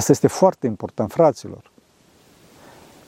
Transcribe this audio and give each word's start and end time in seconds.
Asta 0.00 0.12
este 0.12 0.26
foarte 0.26 0.66
important, 0.66 1.12
fraților. 1.12 1.70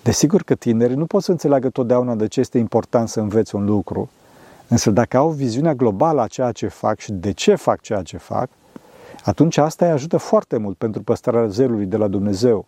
Desigur 0.02 0.42
că 0.42 0.54
tinerii 0.54 0.96
nu 0.96 1.06
pot 1.06 1.22
să 1.22 1.30
înțeleagă 1.30 1.70
totdeauna 1.70 2.14
de 2.14 2.26
ce 2.26 2.40
este 2.40 2.58
important 2.58 3.08
să 3.08 3.20
înveți 3.20 3.54
un 3.54 3.64
lucru, 3.64 4.10
însă 4.68 4.90
dacă 4.90 5.16
au 5.16 5.28
viziunea 5.28 5.74
globală 5.74 6.20
a 6.20 6.26
ceea 6.26 6.52
ce 6.52 6.68
fac 6.68 6.98
și 6.98 7.12
de 7.12 7.32
ce 7.32 7.54
fac 7.54 7.80
ceea 7.80 8.02
ce 8.02 8.16
fac, 8.16 8.48
atunci 9.24 9.56
asta 9.56 9.84
îi 9.84 9.90
ajută 9.90 10.16
foarte 10.16 10.56
mult 10.56 10.76
pentru 10.76 11.02
păstrarea 11.02 11.46
zelului 11.46 11.86
de 11.86 11.96
la 11.96 12.08
Dumnezeu. 12.08 12.66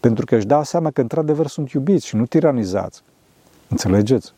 Pentru 0.00 0.24
că 0.24 0.36
își 0.36 0.46
dau 0.46 0.62
seama 0.64 0.90
că 0.90 1.00
într-adevăr 1.00 1.46
sunt 1.46 1.70
iubiți 1.70 2.06
și 2.06 2.16
nu 2.16 2.26
tiranizați. 2.26 3.02
Înțelegeți? 3.68 4.32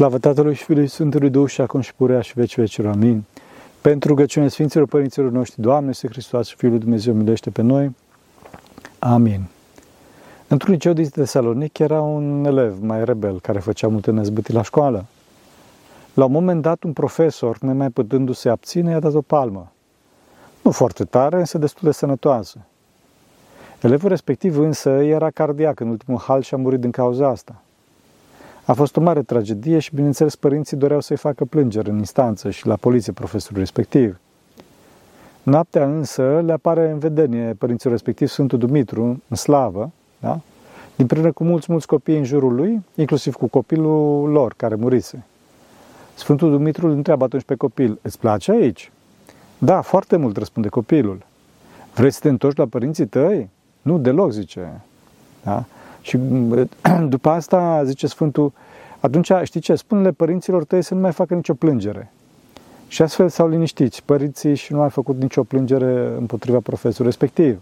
Slavă 0.00 0.18
Tatălui 0.18 0.54
și 0.54 0.64
Fiului 0.64 0.86
Sfântului 0.86 1.30
Duh 1.30 1.48
și 1.48 1.60
acum 1.60 1.80
și 1.80 1.94
purea 1.94 2.20
și 2.20 2.32
veci 2.34 2.56
vecilor. 2.56 2.92
Amin. 2.92 3.24
Pentru 3.80 4.08
rugăciunea 4.08 4.48
Sfinților 4.48 4.86
Părinților 4.86 5.30
noștri, 5.30 5.60
Doamne, 5.60 5.88
este 5.90 6.08
Hristos 6.08 6.46
și 6.46 6.56
Fiul 6.56 6.70
lui 6.70 6.80
Dumnezeu, 6.80 7.14
milește 7.14 7.50
pe 7.50 7.62
noi. 7.62 7.96
Amin. 8.98 9.42
Într-un 10.48 10.72
liceu 10.72 10.92
din 10.92 11.08
Tesalonic 11.08 11.78
era 11.78 12.00
un 12.00 12.44
elev 12.44 12.82
mai 12.82 13.04
rebel 13.04 13.40
care 13.40 13.58
făcea 13.58 13.88
multe 13.88 14.10
năzbâtii 14.10 14.54
la 14.54 14.62
școală. 14.62 15.04
La 16.14 16.24
un 16.24 16.32
moment 16.32 16.62
dat, 16.62 16.82
un 16.82 16.92
profesor, 16.92 17.58
nemai 17.58 17.88
putându-se 17.88 18.48
abține, 18.48 18.90
i-a 18.90 19.00
dat 19.00 19.14
o 19.14 19.20
palmă. 19.20 19.72
Nu 20.62 20.70
foarte 20.70 21.04
tare, 21.04 21.38
însă 21.38 21.58
destul 21.58 21.88
de 21.88 21.94
sănătoasă. 21.94 22.58
Elevul 23.80 24.08
respectiv 24.08 24.58
însă 24.58 24.90
era 24.90 25.30
cardiac 25.30 25.80
în 25.80 25.88
ultimul 25.88 26.20
hal 26.20 26.42
și 26.42 26.54
a 26.54 26.56
murit 26.56 26.80
din 26.80 26.90
cauza 26.90 27.28
asta. 27.28 27.62
A 28.70 28.72
fost 28.72 28.96
o 28.96 29.00
mare 29.00 29.22
tragedie 29.22 29.78
și, 29.78 29.94
bineînțeles, 29.94 30.36
părinții 30.36 30.76
doreau 30.76 31.00
să-i 31.00 31.16
facă 31.16 31.44
plângere 31.44 31.90
în 31.90 31.98
instanță 31.98 32.50
și 32.50 32.66
la 32.66 32.76
poliție 32.76 33.12
profesorul 33.12 33.58
respectiv. 33.58 34.18
Noaptea 35.42 35.84
însă 35.84 36.40
le 36.44 36.52
apare 36.52 36.90
în 36.90 36.98
vedenie 36.98 37.54
părinții 37.58 37.90
respectiv 37.90 38.28
Sfântul 38.28 38.58
Dumitru, 38.58 39.22
în 39.28 39.36
slavă, 39.36 39.90
da? 40.20 40.40
din 40.96 41.06
plină 41.06 41.32
cu 41.32 41.44
mulți, 41.44 41.66
mulți 41.70 41.86
copii 41.86 42.16
în 42.16 42.24
jurul 42.24 42.54
lui, 42.54 42.82
inclusiv 42.94 43.34
cu 43.34 43.46
copilul 43.46 44.28
lor 44.28 44.54
care 44.56 44.74
murise. 44.74 45.24
Sfântul 46.14 46.50
Dumitru 46.50 46.86
îl 46.86 46.92
întreabă 46.92 47.24
atunci 47.24 47.44
pe 47.44 47.54
copil, 47.54 47.98
îți 48.02 48.18
place 48.18 48.52
aici? 48.52 48.92
Da, 49.58 49.80
foarte 49.80 50.16
mult, 50.16 50.36
răspunde 50.36 50.68
copilul. 50.68 51.18
Vrei 51.94 52.10
să 52.10 52.20
te 52.20 52.28
întorci 52.28 52.56
la 52.56 52.66
părinții 52.66 53.06
tăi? 53.06 53.48
Nu, 53.82 53.98
deloc, 53.98 54.30
zice. 54.30 54.80
Da? 55.44 55.64
Și 56.00 56.18
după 57.14 57.28
asta, 57.28 57.84
zice 57.84 58.06
Sfântul, 58.06 58.52
atunci, 59.00 59.30
știi 59.42 59.60
ce, 59.60 59.74
spune-le 59.74 60.10
părinților 60.10 60.64
tăi 60.64 60.82
să 60.82 60.94
nu 60.94 61.00
mai 61.00 61.12
facă 61.12 61.34
nicio 61.34 61.54
plângere. 61.54 62.12
Și 62.88 63.02
astfel 63.02 63.28
s-au 63.28 63.48
liniștit 63.48 64.00
părinții 64.00 64.54
și 64.54 64.72
nu 64.72 64.80
au 64.82 64.88
făcut 64.88 65.20
nicio 65.20 65.42
plângere 65.42 66.14
împotriva 66.18 66.58
profesorului 66.58 67.10
respectiv. 67.10 67.60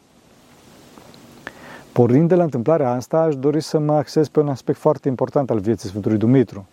Pornind 1.93 2.29
de 2.29 2.35
la 2.35 2.43
întâmplarea 2.43 2.91
asta, 2.91 3.19
aș 3.19 3.37
dori 3.37 3.61
să 3.61 3.79
mă 3.79 3.93
acces 3.93 4.29
pe 4.29 4.41
un 4.41 4.49
aspect 4.49 4.79
foarte 4.79 5.09
important 5.09 5.51
al 5.51 5.59
vieții 5.59 5.89
Sfântului 5.89 6.19
Dumitru. 6.19 6.67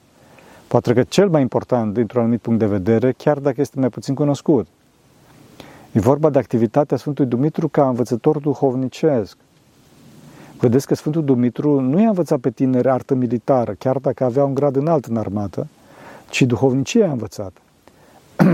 Poate 0.68 0.94
că 0.94 1.04
cel 1.04 1.30
mai 1.30 1.42
important 1.42 1.94
dintr-un 1.94 2.22
anumit 2.22 2.42
punct 2.42 2.60
de 2.60 2.66
vedere, 2.66 3.12
chiar 3.12 3.40
dacă 3.40 3.62
este 3.62 3.80
mai 3.80 3.90
puțin 3.90 4.16
cunoscut. 4.16 4.68
E 5.92 6.00
vorba 6.00 6.30
de 6.30 6.40
activitatea 6.40 6.98
Sfântului 6.98 7.30
Dumitru 7.30 7.68
ca 7.68 7.88
învățător 7.88 8.38
duhovnicesc. 8.38 9.38
Vedeți 10.60 10.88
că 10.88 10.96
Sfântul 10.96 11.24
Dumitru 11.24 11.80
nu 11.80 12.02
i-a 12.02 12.08
învățat 12.08 12.40
pe 12.40 12.50
tineri 12.50 12.90
artă 12.90 13.14
militară, 13.14 13.74
chiar 13.74 13.98
dacă 13.98 14.24
avea 14.24 14.46
un 14.46 14.54
grad 14.54 14.76
înalt 14.76 15.06
în 15.06 15.18
armată, 15.18 15.68
ci 16.30 16.42
duhovnicie 16.42 17.04
a 17.04 17.12
învățat. 17.12 17.58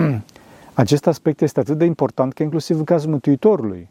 Acest 0.73 1.07
aspect 1.07 1.41
este 1.41 1.59
atât 1.59 1.77
de 1.77 1.85
important 1.85 2.33
că 2.33 2.43
inclusiv 2.43 2.77
în 2.77 2.83
cazul 2.83 3.09
Mântuitorului, 3.09 3.89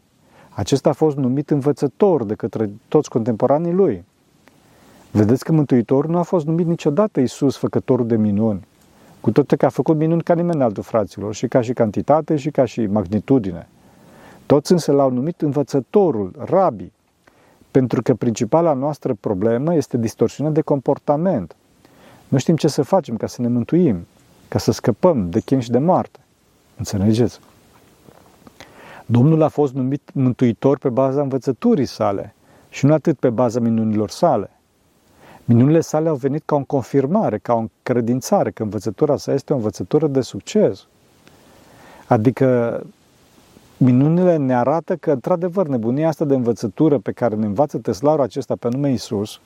acesta 0.49 0.89
a 0.89 0.93
fost 0.93 1.17
numit 1.17 1.49
învățător 1.49 2.23
de 2.23 2.33
către 2.33 2.69
toți 2.87 3.09
contemporanii 3.09 3.73
lui. 3.73 4.03
Vedeți 5.11 5.43
că 5.43 5.51
Mântuitorul 5.51 6.11
nu 6.11 6.17
a 6.17 6.21
fost 6.21 6.45
numit 6.45 6.67
niciodată 6.67 7.19
Iisus 7.19 7.57
făcătorul 7.57 8.07
de 8.07 8.15
minuni, 8.15 8.67
cu 9.21 9.31
toate 9.31 9.55
că 9.55 9.65
a 9.65 9.69
făcut 9.69 9.97
minuni 9.97 10.23
ca 10.23 10.33
nimeni 10.33 10.61
altul 10.61 10.83
fraților, 10.83 11.33
și 11.33 11.47
ca 11.47 11.61
și 11.61 11.73
cantitate 11.73 12.35
și 12.35 12.49
ca 12.49 12.65
și 12.65 12.85
magnitudine. 12.85 13.67
Toți 14.45 14.71
însă 14.71 14.91
l-au 14.91 15.11
numit 15.11 15.41
învățătorul, 15.41 16.31
rabi, 16.37 16.91
pentru 17.71 18.01
că 18.01 18.13
principala 18.13 18.73
noastră 18.73 19.13
problemă 19.19 19.75
este 19.75 19.97
distorsiunea 19.97 20.53
de 20.53 20.61
comportament. 20.61 21.55
Nu 22.27 22.37
știm 22.37 22.55
ce 22.55 22.67
să 22.67 22.81
facem 22.81 23.17
ca 23.17 23.27
să 23.27 23.41
ne 23.41 23.47
mântuim, 23.47 24.07
ca 24.47 24.59
să 24.59 24.71
scăpăm 24.71 25.29
de 25.29 25.39
chin 25.39 25.59
și 25.59 25.71
de 25.71 25.77
moarte. 25.77 26.19
Înțelegeți? 26.77 27.39
Domnul 29.05 29.41
a 29.41 29.47
fost 29.47 29.73
numit 29.73 30.01
mântuitor 30.13 30.77
pe 30.77 30.89
baza 30.89 31.21
învățăturii 31.21 31.85
sale 31.85 32.33
și 32.69 32.85
nu 32.85 32.93
atât 32.93 33.19
pe 33.19 33.29
baza 33.29 33.59
minunilor 33.59 34.09
sale. 34.09 34.49
Minunile 35.45 35.81
sale 35.81 36.09
au 36.09 36.15
venit 36.15 36.43
ca 36.45 36.55
o 36.55 36.63
confirmare, 36.63 37.37
ca 37.37 37.53
o 37.53 37.65
credințare 37.83 38.51
că 38.51 38.63
învățătura 38.63 39.17
sa 39.17 39.33
este 39.33 39.53
o 39.53 39.55
învățătură 39.55 40.07
de 40.07 40.21
succes. 40.21 40.87
Adică 42.07 42.81
minunile 43.83 44.35
ne 44.35 44.55
arată 44.55 44.95
că, 44.95 45.11
într-adevăr, 45.11 45.67
nebunia 45.67 46.07
asta 46.07 46.25
de 46.25 46.35
învățătură 46.35 46.97
pe 46.97 47.11
care 47.11 47.35
ne 47.35 47.45
învață 47.45 47.77
Teslaurul 47.77 48.23
acesta 48.23 48.55
pe 48.55 48.69
nume 48.69 48.91
Isus, 48.91 49.39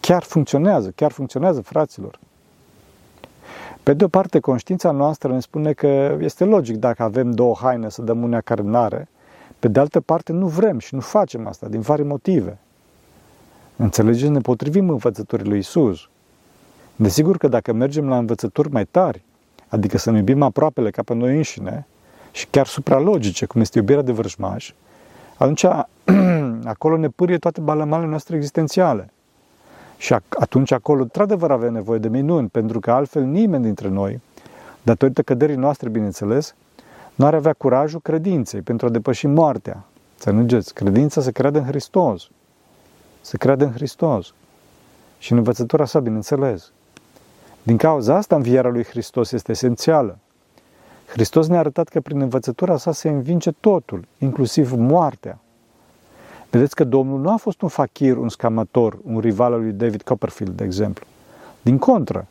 chiar 0.00 0.22
funcționează, 0.22 0.92
chiar 0.94 1.10
funcționează, 1.10 1.60
fraților. 1.60 2.18
Pe 3.82 3.94
de 3.94 4.04
o 4.04 4.08
parte, 4.08 4.40
conștiința 4.40 4.90
noastră 4.90 5.32
ne 5.32 5.40
spune 5.40 5.72
că 5.72 6.16
este 6.20 6.44
logic 6.44 6.76
dacă 6.76 7.02
avem 7.02 7.30
două 7.30 7.54
haine 7.60 7.88
să 7.88 8.02
dăm 8.02 8.22
unea 8.22 8.40
care 8.40 8.62
n-are. 8.62 9.08
Pe 9.58 9.68
de 9.68 9.80
altă 9.80 10.00
parte, 10.00 10.32
nu 10.32 10.46
vrem 10.46 10.78
și 10.78 10.94
nu 10.94 11.00
facem 11.00 11.46
asta 11.46 11.66
din 11.66 11.80
vari 11.80 12.02
motive. 12.02 12.58
Înțelegeți, 13.76 14.30
ne 14.30 14.40
potrivim 14.40 14.90
învățăturii 14.90 15.48
lui 15.48 15.58
Isus. 15.58 16.08
Desigur 16.96 17.36
că 17.36 17.48
dacă 17.48 17.72
mergem 17.72 18.08
la 18.08 18.18
învățături 18.18 18.70
mai 18.70 18.84
tari, 18.84 19.22
adică 19.68 19.98
să 19.98 20.10
ne 20.10 20.18
iubim 20.18 20.42
aproapele 20.42 20.90
ca 20.90 21.02
pe 21.02 21.14
noi 21.14 21.36
înșine, 21.36 21.86
și 22.34 22.46
chiar 22.50 22.66
supralogice, 22.66 23.46
cum 23.46 23.60
este 23.60 23.78
iubirea 23.78 24.02
de 24.02 24.12
vrăjmaș, 24.12 24.72
atunci 25.36 25.64
acolo 26.74 26.96
ne 26.96 27.08
pârie 27.08 27.38
toate 27.38 27.60
balamalele 27.60 28.08
noastre 28.08 28.36
existențiale. 28.36 29.12
Și 29.96 30.16
atunci 30.28 30.70
acolo, 30.70 31.02
într-adevăr, 31.02 31.50
avem 31.50 31.72
nevoie 31.72 31.98
de 31.98 32.08
minuni, 32.08 32.48
pentru 32.48 32.80
că 32.80 32.90
altfel 32.90 33.22
nimeni 33.22 33.62
dintre 33.62 33.88
noi, 33.88 34.20
datorită 34.82 35.22
căderii 35.22 35.56
noastre, 35.56 35.88
bineînțeles, 35.88 36.54
nu 37.14 37.26
ar 37.26 37.34
avea 37.34 37.52
curajul 37.52 38.00
credinței 38.00 38.60
pentru 38.60 38.86
a 38.86 38.90
depăși 38.90 39.26
moartea. 39.26 39.84
Să 40.16 40.30
înțelegeți, 40.30 40.74
credința 40.74 41.20
se 41.20 41.32
crede 41.32 41.58
în 41.58 41.64
Hristos. 41.64 42.28
Se 43.20 43.36
crede 43.36 43.64
în 43.64 43.72
Hristos. 43.72 44.34
Și 45.18 45.32
în 45.32 45.38
învățătura 45.38 45.84
sa, 45.84 46.00
bineînțeles. 46.00 46.72
Din 47.62 47.76
cauza 47.76 48.16
asta, 48.16 48.36
învierea 48.36 48.70
lui 48.70 48.84
Hristos 48.84 49.32
este 49.32 49.50
esențială. 49.50 50.18
Hristos 51.14 51.46
ne-a 51.46 51.58
arătat 51.58 51.88
că 51.88 52.00
prin 52.00 52.20
învățătura 52.20 52.76
sa 52.76 52.92
se 52.92 53.08
învinge 53.08 53.50
totul, 53.50 54.04
inclusiv 54.18 54.72
moartea. 54.72 55.38
Vedeți 56.50 56.74
că 56.74 56.84
Domnul 56.84 57.20
nu 57.20 57.30
a 57.30 57.36
fost 57.36 57.62
un 57.62 57.68
fakir, 57.68 58.16
un 58.16 58.28
scamator, 58.28 58.98
un 59.04 59.18
rival 59.18 59.52
al 59.52 59.60
lui 59.60 59.72
David 59.72 60.02
Copperfield, 60.02 60.56
de 60.56 60.64
exemplu. 60.64 61.06
Din 61.62 61.78
contră, 61.78 62.26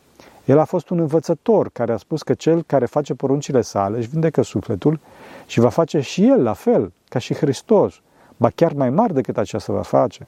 el 0.45 0.59
a 0.59 0.63
fost 0.63 0.89
un 0.89 0.99
învățător 0.99 1.69
care 1.69 1.91
a 1.91 1.97
spus 1.97 2.21
că 2.21 2.33
cel 2.33 2.63
care 2.63 2.85
face 2.85 3.13
poruncile 3.13 3.61
sale 3.61 3.97
își 3.97 4.07
vindecă 4.07 4.41
sufletul 4.41 4.99
și 5.45 5.59
va 5.59 5.69
face 5.69 5.99
și 5.99 6.27
el 6.27 6.43
la 6.43 6.53
fel, 6.53 6.91
ca 7.09 7.19
și 7.19 7.33
Hristos, 7.33 8.01
ba 8.37 8.49
chiar 8.49 8.73
mai 8.73 8.89
mare 8.89 9.13
decât 9.13 9.37
aceasta 9.37 9.73
va 9.73 9.81
face. 9.81 10.27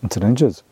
Înțelegeți? 0.00 0.64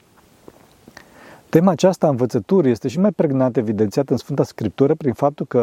Tema 1.55 1.71
aceasta 1.71 2.07
a 2.07 2.11
învățăturii 2.11 2.71
este 2.71 2.89
și 2.89 2.99
mai 2.99 3.11
pregnant 3.11 3.57
evidențiată 3.57 4.13
în 4.13 4.19
Sfânta 4.19 4.43
Scriptură 4.43 4.95
prin 4.95 5.13
faptul 5.13 5.47
că 5.47 5.59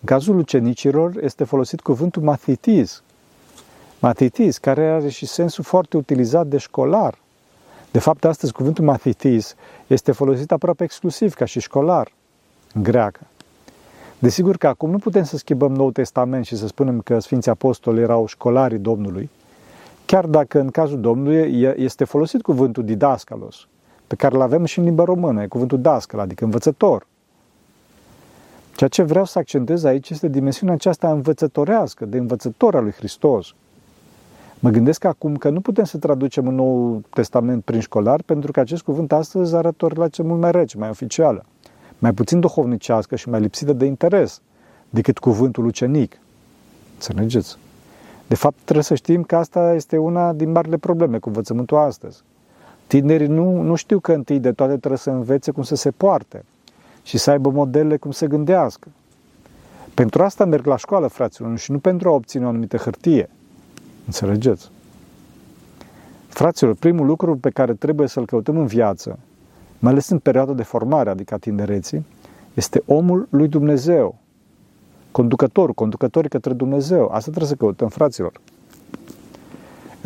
în 0.00 0.04
cazul 0.04 0.38
ucenicilor 0.38 1.12
este 1.20 1.44
folosit 1.44 1.80
cuvântul 1.80 2.22
mathitis. 2.22 3.02
Mathitis, 4.00 4.58
care 4.58 4.86
are 4.86 5.08
și 5.08 5.26
sensul 5.26 5.64
foarte 5.64 5.96
utilizat 5.96 6.46
de 6.46 6.56
școlar. 6.56 7.18
De 7.90 7.98
fapt, 7.98 8.24
astăzi 8.24 8.52
cuvântul 8.52 8.84
mathitis 8.84 9.54
este 9.86 10.12
folosit 10.12 10.52
aproape 10.52 10.84
exclusiv 10.84 11.34
ca 11.34 11.44
și 11.44 11.60
școlar 11.60 12.12
în 12.74 12.82
greacă. 12.82 13.20
Desigur 14.18 14.56
că 14.56 14.66
acum 14.66 14.90
nu 14.90 14.98
putem 14.98 15.24
să 15.24 15.36
schimbăm 15.36 15.72
Noul 15.72 15.92
Testament 15.92 16.44
și 16.44 16.56
să 16.56 16.66
spunem 16.66 17.00
că 17.00 17.18
Sfinții 17.18 17.50
Apostoli 17.50 18.00
erau 18.00 18.26
școlarii 18.26 18.78
Domnului, 18.78 19.30
chiar 20.04 20.26
dacă 20.26 20.60
în 20.60 20.70
cazul 20.70 21.00
Domnului 21.00 21.74
este 21.76 22.04
folosit 22.04 22.42
cuvântul 22.42 22.84
didascalos, 22.84 23.66
pe 24.06 24.14
care 24.14 24.34
îl 24.34 24.40
avem 24.40 24.64
și 24.64 24.78
în 24.78 24.84
limba 24.84 25.04
română, 25.04 25.42
e 25.42 25.46
cuvântul 25.46 25.80
dascăl, 25.80 26.20
adică 26.20 26.44
învățător. 26.44 27.06
Ceea 28.76 28.90
ce 28.90 29.02
vreau 29.02 29.24
să 29.24 29.38
accentez 29.38 29.84
aici 29.84 30.10
este 30.10 30.28
dimensiunea 30.28 30.74
aceasta 30.74 31.10
învățătorească, 31.10 32.04
de 32.04 32.18
învățător 32.18 32.74
al 32.74 32.82
lui 32.82 32.92
Hristos. 32.92 33.54
Mă 34.58 34.70
gândesc 34.70 35.04
acum 35.04 35.36
că 35.36 35.48
nu 35.48 35.60
putem 35.60 35.84
să 35.84 35.98
traducem 35.98 36.46
un 36.46 36.54
nou 36.54 37.02
testament 37.10 37.64
prin 37.64 37.80
școlar, 37.80 38.22
pentru 38.22 38.52
că 38.52 38.60
acest 38.60 38.82
cuvânt 38.82 39.12
astăzi 39.12 39.54
arată 39.54 39.84
o 39.84 39.88
relație 39.88 40.24
mult 40.24 40.40
mai 40.40 40.50
rece, 40.50 40.78
mai 40.78 40.88
oficială. 40.88 41.44
mai 41.98 42.12
puțin 42.12 42.40
duhovnicească 42.40 43.16
și 43.16 43.28
mai 43.28 43.40
lipsită 43.40 43.72
de 43.72 43.84
interes 43.84 44.40
decât 44.90 45.18
cuvântul 45.18 45.64
ucenic. 45.64 46.18
Înțelegeți? 46.94 47.58
De 48.26 48.34
fapt, 48.34 48.56
trebuie 48.64 48.84
să 48.84 48.94
știm 48.94 49.22
că 49.22 49.36
asta 49.36 49.74
este 49.74 49.96
una 49.96 50.32
din 50.32 50.52
marile 50.52 50.76
probleme 50.76 51.18
cu 51.18 51.28
învățământul 51.28 51.76
astăzi. 51.76 52.22
Tinerii 52.86 53.26
nu, 53.26 53.60
nu 53.62 53.74
știu 53.74 53.98
că 53.98 54.12
întâi 54.12 54.38
de 54.38 54.52
toate 54.52 54.76
trebuie 54.76 54.98
să 54.98 55.10
învețe 55.10 55.50
cum 55.50 55.62
să 55.62 55.74
se 55.74 55.90
poarte 55.90 56.44
și 57.02 57.18
să 57.18 57.30
aibă 57.30 57.50
modele 57.50 57.96
cum 57.96 58.10
să 58.10 58.26
gândească. 58.26 58.88
Pentru 59.94 60.22
asta 60.22 60.44
merg 60.44 60.66
la 60.66 60.76
școală, 60.76 61.06
fraților, 61.06 61.58
și 61.58 61.70
nu 61.70 61.78
pentru 61.78 62.08
a 62.08 62.12
obține 62.12 62.44
o 62.44 62.48
anumită 62.48 62.76
hârtie. 62.76 63.28
Înțelegeți? 64.06 64.70
Fraților, 66.28 66.74
primul 66.74 67.06
lucru 67.06 67.36
pe 67.36 67.50
care 67.50 67.74
trebuie 67.74 68.08
să-l 68.08 68.26
căutăm 68.26 68.58
în 68.58 68.66
viață, 68.66 69.18
mai 69.78 69.92
ales 69.92 70.08
în 70.08 70.18
perioada 70.18 70.52
de 70.52 70.62
formare, 70.62 71.10
adică 71.10 71.34
a 71.34 71.36
tinereții, 71.36 72.04
este 72.54 72.82
omul 72.86 73.26
lui 73.30 73.48
Dumnezeu. 73.48 74.18
Conducătorul, 75.10 75.74
conducătorii 75.74 76.28
către 76.30 76.52
Dumnezeu. 76.52 77.04
Asta 77.04 77.30
trebuie 77.30 77.48
să 77.48 77.54
căutăm, 77.54 77.88
fraților. 77.88 78.40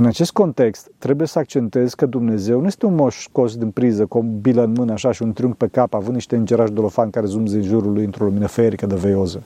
În 0.01 0.07
acest 0.07 0.33
context, 0.33 0.91
trebuie 0.99 1.27
să 1.27 1.39
accentez 1.39 1.95
că 1.95 2.07
Dumnezeu 2.07 2.61
nu 2.61 2.67
este 2.67 2.87
un 2.87 2.95
moș 2.95 3.23
scos 3.23 3.57
din 3.57 3.71
priză 3.71 4.07
cu 4.07 4.19
o 4.19 4.23
bilă 4.23 4.63
în 4.63 4.73
mână 4.73 4.93
așa 4.93 5.13
și 5.13 5.23
un 5.23 5.33
triunghi 5.33 5.57
pe 5.57 5.67
cap, 5.67 5.95
având 5.95 6.15
niște 6.15 6.37
îngerași 6.37 6.73
dolofani 6.73 7.11
care 7.11 7.27
zumză 7.27 7.57
în 7.57 7.63
jurul 7.63 7.93
lui 7.93 8.05
într-o 8.05 8.25
lumină 8.25 8.47
ferică 8.47 8.87
de 8.87 8.95
veioză. 8.95 9.43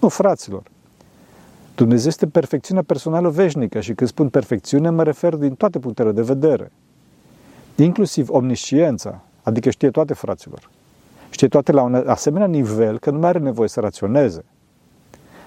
Nu, 0.00 0.08
fraților. 0.08 0.62
Dumnezeu 1.74 2.08
este 2.08 2.26
perfecțiunea 2.26 2.82
personală 2.82 3.28
veșnică 3.28 3.80
și 3.80 3.94
când 3.94 4.10
spun 4.10 4.28
perfecțiune 4.28 4.90
mă 4.90 5.02
refer 5.02 5.34
din 5.34 5.54
toate 5.54 5.78
punctele 5.78 6.12
de 6.12 6.22
vedere. 6.22 6.72
Inclusiv 7.76 8.28
omnisciența, 8.28 9.20
adică 9.42 9.70
știe 9.70 9.90
toate 9.90 10.14
fraților. 10.14 10.70
Știe 11.30 11.48
toate 11.48 11.72
la 11.72 11.82
un 11.82 11.94
asemenea 11.94 12.46
nivel 12.46 12.98
că 12.98 13.10
nu 13.10 13.18
mai 13.18 13.28
are 13.28 13.38
nevoie 13.38 13.68
să 13.68 13.80
raționeze. 13.80 14.44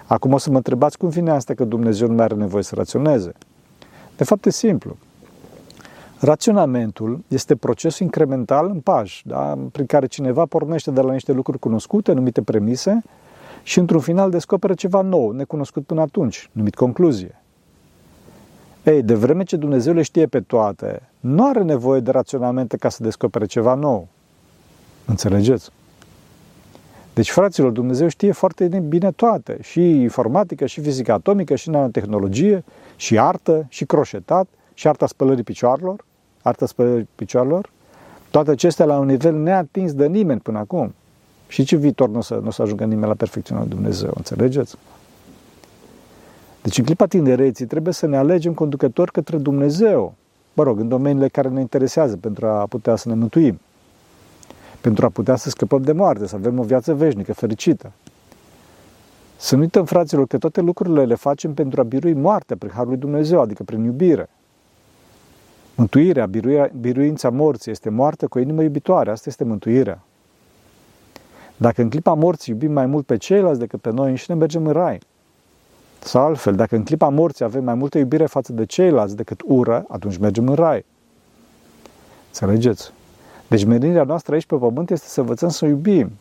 Acum 0.06 0.34
o 0.34 0.38
să 0.38 0.50
mă 0.50 0.56
întrebați 0.56 0.98
cum 0.98 1.10
vine 1.10 1.32
asta 1.32 1.54
că 1.54 1.64
Dumnezeu 1.64 2.08
nu 2.08 2.14
mai 2.14 2.24
are 2.24 2.36
nevoie 2.36 2.64
să 2.64 2.76
raționeze. 2.76 3.34
De 4.18 4.24
fapt, 4.24 4.46
e 4.46 4.50
simplu. 4.50 4.98
Raționamentul 6.20 7.24
este 7.28 7.56
procesul 7.56 8.06
incremental 8.06 8.70
în 8.70 8.80
pași, 8.80 9.28
da? 9.28 9.58
prin 9.72 9.86
care 9.86 10.06
cineva 10.06 10.46
pornește 10.46 10.92
de 10.92 11.02
la 11.02 11.12
niște 11.12 11.32
lucruri 11.32 11.60
cunoscute, 11.60 12.12
numite 12.12 12.42
premise, 12.42 13.04
și 13.64 13.80
într-un 13.80 14.00
final 14.00 14.30
descoperă 14.30 14.74
ceva 14.74 15.02
nou, 15.02 15.32
necunoscut 15.32 15.86
până 15.86 16.02
atunci, 16.02 16.50
numit 16.52 16.76
concluzie. 16.76 17.42
Ei, 18.84 19.02
de 19.02 19.14
vreme 19.14 19.44
ce 19.44 19.56
Dumnezeu 19.56 19.94
le 19.94 20.02
știe 20.02 20.26
pe 20.26 20.40
toate, 20.40 21.10
nu 21.20 21.48
are 21.48 21.64
nevoie 21.64 22.00
de 22.00 22.12
raționamente 22.12 22.78
ca 22.78 22.90
să 22.90 23.04
descopere 23.04 23.46
ceva 23.46 23.74
nou. 23.74 24.08
Înțelegeți? 25.06 25.70
Deci, 27.14 27.32
fraților, 27.32 27.72
Dumnezeu 27.72 28.08
știe 28.08 28.32
foarte 28.32 28.68
bine 28.88 29.12
toate, 29.12 29.58
și 29.62 30.02
informatică, 30.02 30.66
și 30.66 30.82
fizică 30.82 31.12
atomică, 31.12 31.56
și 31.56 31.70
nanotehnologie, 31.70 32.64
și 32.96 33.20
artă, 33.20 33.66
și 33.70 33.86
croșetat, 33.86 34.48
și 34.74 34.88
arta 34.88 35.08
spălării 35.08 35.44
picioarelor, 35.44 36.06
arta 36.42 36.66
spălării 36.66 37.08
picioarelor, 37.16 37.70
toate 38.30 38.52
acestea 38.52 38.86
la 38.86 38.98
un 38.98 39.06
nivel 39.06 39.36
neatins 39.36 39.94
de 39.94 40.06
nimeni 40.06 40.40
până 40.40 40.58
acum. 40.58 40.94
Și 41.48 41.64
ce 41.64 41.76
viitor 41.76 42.10
nu 42.10 42.18
o 42.18 42.22
să, 42.22 42.34
nu 42.42 42.48
o 42.48 42.52
să 42.52 42.62
ajungă 42.62 42.84
nimeni 42.84 43.08
la 43.08 43.14
perfecțiunea 43.14 43.64
Dumnezeu, 43.64 44.14
înțelegeți? 44.16 44.76
Deci 46.62 46.78
în 46.78 46.84
clipa 46.84 47.06
tinereții 47.06 47.66
trebuie 47.66 47.94
să 47.94 48.06
ne 48.08 48.18
alegem 48.18 48.54
conducători 48.54 49.12
către 49.12 49.38
Dumnezeu, 49.38 50.14
mă 50.54 50.64
rog, 50.64 50.80
în 50.80 50.88
domeniile 50.88 51.28
care 51.28 51.50
ne 51.50 51.60
interesează 51.60 52.18
pentru 52.18 52.48
a 52.48 52.66
putea 52.66 52.96
să 52.96 53.10
ne 53.10 53.16
mântuim, 53.16 53.60
pentru 54.84 55.06
a 55.06 55.10
putea 55.10 55.36
să 55.36 55.50
scăpăm 55.50 55.82
de 55.82 55.92
moarte, 55.92 56.28
să 56.28 56.36
avem 56.36 56.60
o 56.60 56.64
viață 56.64 56.94
veșnică, 56.94 57.34
fericită. 57.34 57.92
Să 59.38 59.56
nu 59.56 59.62
uităm, 59.62 59.86
fraților, 59.86 60.28
că 60.28 60.38
toate 60.38 60.62
lucrurile 60.62 61.06
le 61.06 61.16
facem 61.16 61.54
pentru 61.54 61.82
a 61.82 61.84
birui 61.84 62.14
moartea 62.14 62.56
prin 62.60 62.72
Harul 62.72 62.90
lui 62.90 62.98
Dumnezeu, 62.98 63.42
adică 63.42 63.64
prin 63.64 63.84
iubire. 63.84 64.30
Mântuirea, 65.76 66.26
biruia, 66.26 66.70
biruința 66.80 67.30
morții 67.30 67.72
este 67.72 67.90
moartea 67.90 68.28
cu 68.28 68.38
o 68.38 68.42
inimă 68.42 68.64
iubitoare, 68.64 69.12
asta 69.12 69.30
este 69.30 69.44
mântuirea. 69.44 70.02
Dacă 71.58 71.82
în 71.82 71.90
clipa 71.90 72.14
morții 72.14 72.54
iubim 72.54 72.72
mai 72.72 72.86
mult 72.86 73.06
pe 73.06 73.18
ceilalți 73.18 73.60
decât 73.60 73.82
pe 73.82 73.92
noi 73.92 74.10
înșine, 74.10 74.36
mergem 74.36 74.66
în 74.66 74.74
rai. 74.74 75.00
Sau 76.00 76.26
altfel, 76.26 76.56
dacă 76.56 76.76
în 76.76 76.84
clipa 76.84 77.10
morții 77.10 77.46
avem 77.46 77.64
mai 77.64 77.76
multă 77.76 77.98
iubire 77.98 78.26
față 78.26 78.54
de 78.54 78.66
ceilalți 78.66 79.16
decât 79.16 79.42
ură, 79.46 79.86
atunci 79.88 80.18
mergem 80.18 80.48
în 80.48 80.56
rai. 80.56 80.86
Înțelegeți? 82.28 82.92
Deci 83.54 83.66
menirea 83.66 84.04
noastră 84.04 84.34
aici 84.34 84.46
pe 84.46 84.56
pământ 84.56 84.90
este 84.90 85.08
să 85.08 85.20
învățăm 85.20 85.50
să 85.50 85.66
iubim. 85.66 86.12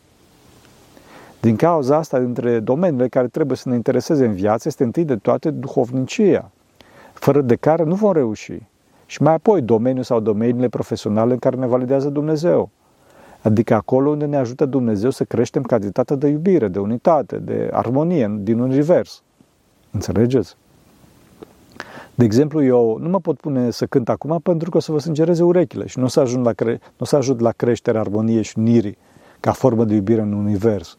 Din 1.39 1.55
cauza 1.55 1.97
asta, 1.97 2.19
dintre 2.19 2.59
domeniile 2.59 3.07
care 3.07 3.27
trebuie 3.27 3.57
să 3.57 3.69
ne 3.69 3.75
intereseze 3.75 4.25
în 4.25 4.33
viață, 4.33 4.67
este 4.67 4.83
întâi 4.83 5.05
de 5.05 5.15
toate 5.15 5.49
duhovnicia, 5.49 6.51
fără 7.13 7.41
de 7.41 7.55
care 7.55 7.83
nu 7.83 7.95
vom 7.95 8.11
reuși. 8.11 8.57
Și 9.05 9.21
mai 9.21 9.33
apoi 9.33 9.61
domeniul 9.61 10.03
sau 10.03 10.19
domeniile 10.19 10.67
profesionale 10.67 11.31
în 11.33 11.39
care 11.39 11.55
ne 11.55 11.65
validează 11.65 12.09
Dumnezeu. 12.09 12.69
Adică 13.41 13.73
acolo 13.73 14.09
unde 14.09 14.25
ne 14.25 14.37
ajută 14.37 14.65
Dumnezeu 14.65 15.09
să 15.09 15.23
creștem 15.23 15.61
cantitatea 15.61 16.15
de 16.15 16.27
iubire, 16.27 16.67
de 16.67 16.79
unitate, 16.79 17.37
de 17.37 17.69
armonie 17.71 18.35
din 18.39 18.59
univers. 18.59 19.23
Înțelegeți? 19.91 20.55
De 22.15 22.23
exemplu, 22.23 22.63
eu 22.63 22.97
nu 23.01 23.09
mă 23.09 23.19
pot 23.19 23.37
pune 23.37 23.71
să 23.71 23.85
cânt 23.85 24.09
acum 24.09 24.39
pentru 24.43 24.69
că 24.69 24.77
o 24.77 24.79
să 24.79 24.91
vă 24.91 24.99
sângereze 24.99 25.43
urechile 25.43 25.87
și 25.87 25.99
nu 25.99 26.05
o 26.05 26.07
să 26.07 26.19
ajung 26.19 26.45
la, 26.45 26.53
cre- 26.53 26.79
nu 26.81 26.97
o 26.97 27.05
să 27.05 27.15
ajut 27.15 27.39
la 27.39 27.51
creșterea 27.51 28.01
armoniei 28.01 28.43
și 28.43 28.57
unirii 28.57 28.97
ca 29.39 29.51
formă 29.51 29.85
de 29.85 29.93
iubire 29.93 30.21
în 30.21 30.33
univers. 30.33 30.97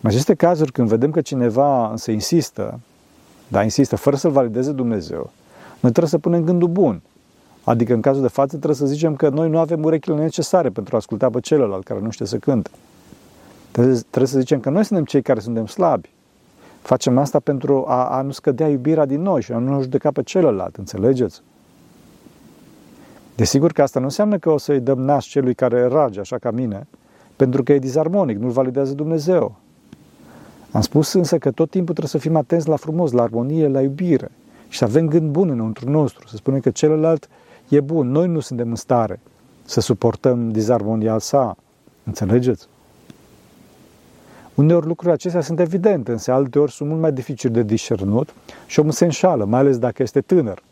În 0.00 0.10
aceste 0.10 0.34
cazuri, 0.34 0.72
când 0.72 0.88
vedem 0.88 1.10
că 1.10 1.20
cineva 1.20 1.92
se 1.96 2.12
insistă, 2.12 2.80
dar 3.48 3.62
insistă 3.62 3.96
fără 3.96 4.16
să-L 4.16 4.30
valideze 4.30 4.72
Dumnezeu, 4.72 5.30
noi 5.80 5.90
trebuie 5.92 6.06
să 6.06 6.18
punem 6.18 6.44
gândul 6.44 6.68
bun. 6.68 7.02
Adică, 7.64 7.94
în 7.94 8.00
cazul 8.00 8.22
de 8.22 8.28
față, 8.28 8.56
trebuie 8.56 8.74
să 8.74 8.86
zicem 8.86 9.16
că 9.16 9.28
noi 9.28 9.48
nu 9.48 9.58
avem 9.58 9.84
urechile 9.84 10.16
necesare 10.16 10.68
pentru 10.70 10.94
a 10.94 10.98
asculta 10.98 11.30
pe 11.30 11.40
celălalt 11.40 11.84
care 11.84 12.00
nu 12.00 12.10
știe 12.10 12.26
să 12.26 12.36
cânte. 12.36 12.70
Trebuie 13.70 14.26
să 14.26 14.38
zicem 14.38 14.60
că 14.60 14.70
noi 14.70 14.84
suntem 14.84 15.04
cei 15.04 15.22
care 15.22 15.40
suntem 15.40 15.66
slabi. 15.66 16.08
Facem 16.88 17.18
asta 17.18 17.38
pentru 17.40 17.84
a, 17.86 18.04
a 18.04 18.22
nu 18.22 18.30
scădea 18.30 18.68
iubirea 18.68 19.04
din 19.04 19.22
noi 19.22 19.42
și 19.42 19.52
a 19.52 19.58
nu 19.58 19.80
judeca 19.80 20.10
pe 20.10 20.22
celălalt, 20.22 20.76
înțelegeți? 20.76 21.42
Desigur 23.34 23.72
că 23.72 23.82
asta 23.82 23.98
nu 23.98 24.04
înseamnă 24.04 24.38
că 24.38 24.50
o 24.50 24.58
să-i 24.58 24.80
dăm 24.80 25.00
nas 25.00 25.24
celui 25.24 25.54
care 25.54 25.86
rage, 25.86 26.20
așa 26.20 26.38
ca 26.38 26.50
mine, 26.50 26.86
pentru 27.36 27.62
că 27.62 27.72
e 27.72 27.78
disarmonic, 27.78 28.38
nu-l 28.38 28.50
validează 28.50 28.94
Dumnezeu. 28.94 29.56
Am 30.72 30.80
spus 30.80 31.12
însă 31.12 31.38
că 31.38 31.50
tot 31.50 31.70
timpul 31.70 31.94
trebuie 31.94 32.20
să 32.20 32.28
fim 32.28 32.36
atenți 32.36 32.68
la 32.68 32.76
frumos, 32.76 33.10
la 33.10 33.22
armonie, 33.22 33.68
la 33.68 33.80
iubire 33.80 34.30
și 34.68 34.78
să 34.78 34.84
avem 34.84 35.08
gând 35.08 35.30
bun 35.30 35.48
înăuntru 35.50 35.90
nostru, 35.90 36.28
să 36.28 36.36
spunem 36.36 36.60
că 36.60 36.70
celălalt 36.70 37.28
e 37.68 37.80
bun, 37.80 38.10
noi 38.10 38.28
nu 38.28 38.40
suntem 38.40 38.68
în 38.68 38.76
stare 38.76 39.20
să 39.64 39.80
suportăm 39.80 40.50
disarmonia 40.50 41.18
sa. 41.18 41.56
Înțelegeți? 42.04 42.68
Uneori 44.58 44.86
lucrurile 44.86 45.14
acestea 45.14 45.40
sunt 45.40 45.60
evidente, 45.60 46.12
însă 46.12 46.32
alteori 46.32 46.72
sunt 46.72 46.88
mult 46.88 47.00
mai 47.00 47.12
dificil 47.12 47.50
de 47.50 47.62
discernut 47.62 48.34
și 48.66 48.80
omul 48.80 48.92
se 48.92 49.04
înșală, 49.04 49.44
mai 49.44 49.60
ales 49.60 49.78
dacă 49.78 50.02
este 50.02 50.20
tânăr. 50.20 50.62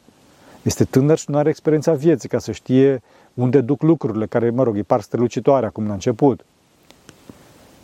Este 0.62 0.85
tânăr 0.85 1.19
și 1.19 1.31
nu 1.31 1.37
are 1.37 1.49
experiența 1.49 1.93
vieții 1.93 2.28
ca 2.28 2.38
să 2.38 2.52
știe 2.52 3.02
unde 3.35 3.61
duc 3.61 3.83
lucrurile 3.83 4.26
care, 4.26 4.50
mă 4.50 4.62
rog, 4.62 4.75
îi 4.75 4.83
par 4.83 5.00
strălucitoare 5.00 5.66
acum 5.66 5.87
la 5.87 5.93
început. 5.93 6.45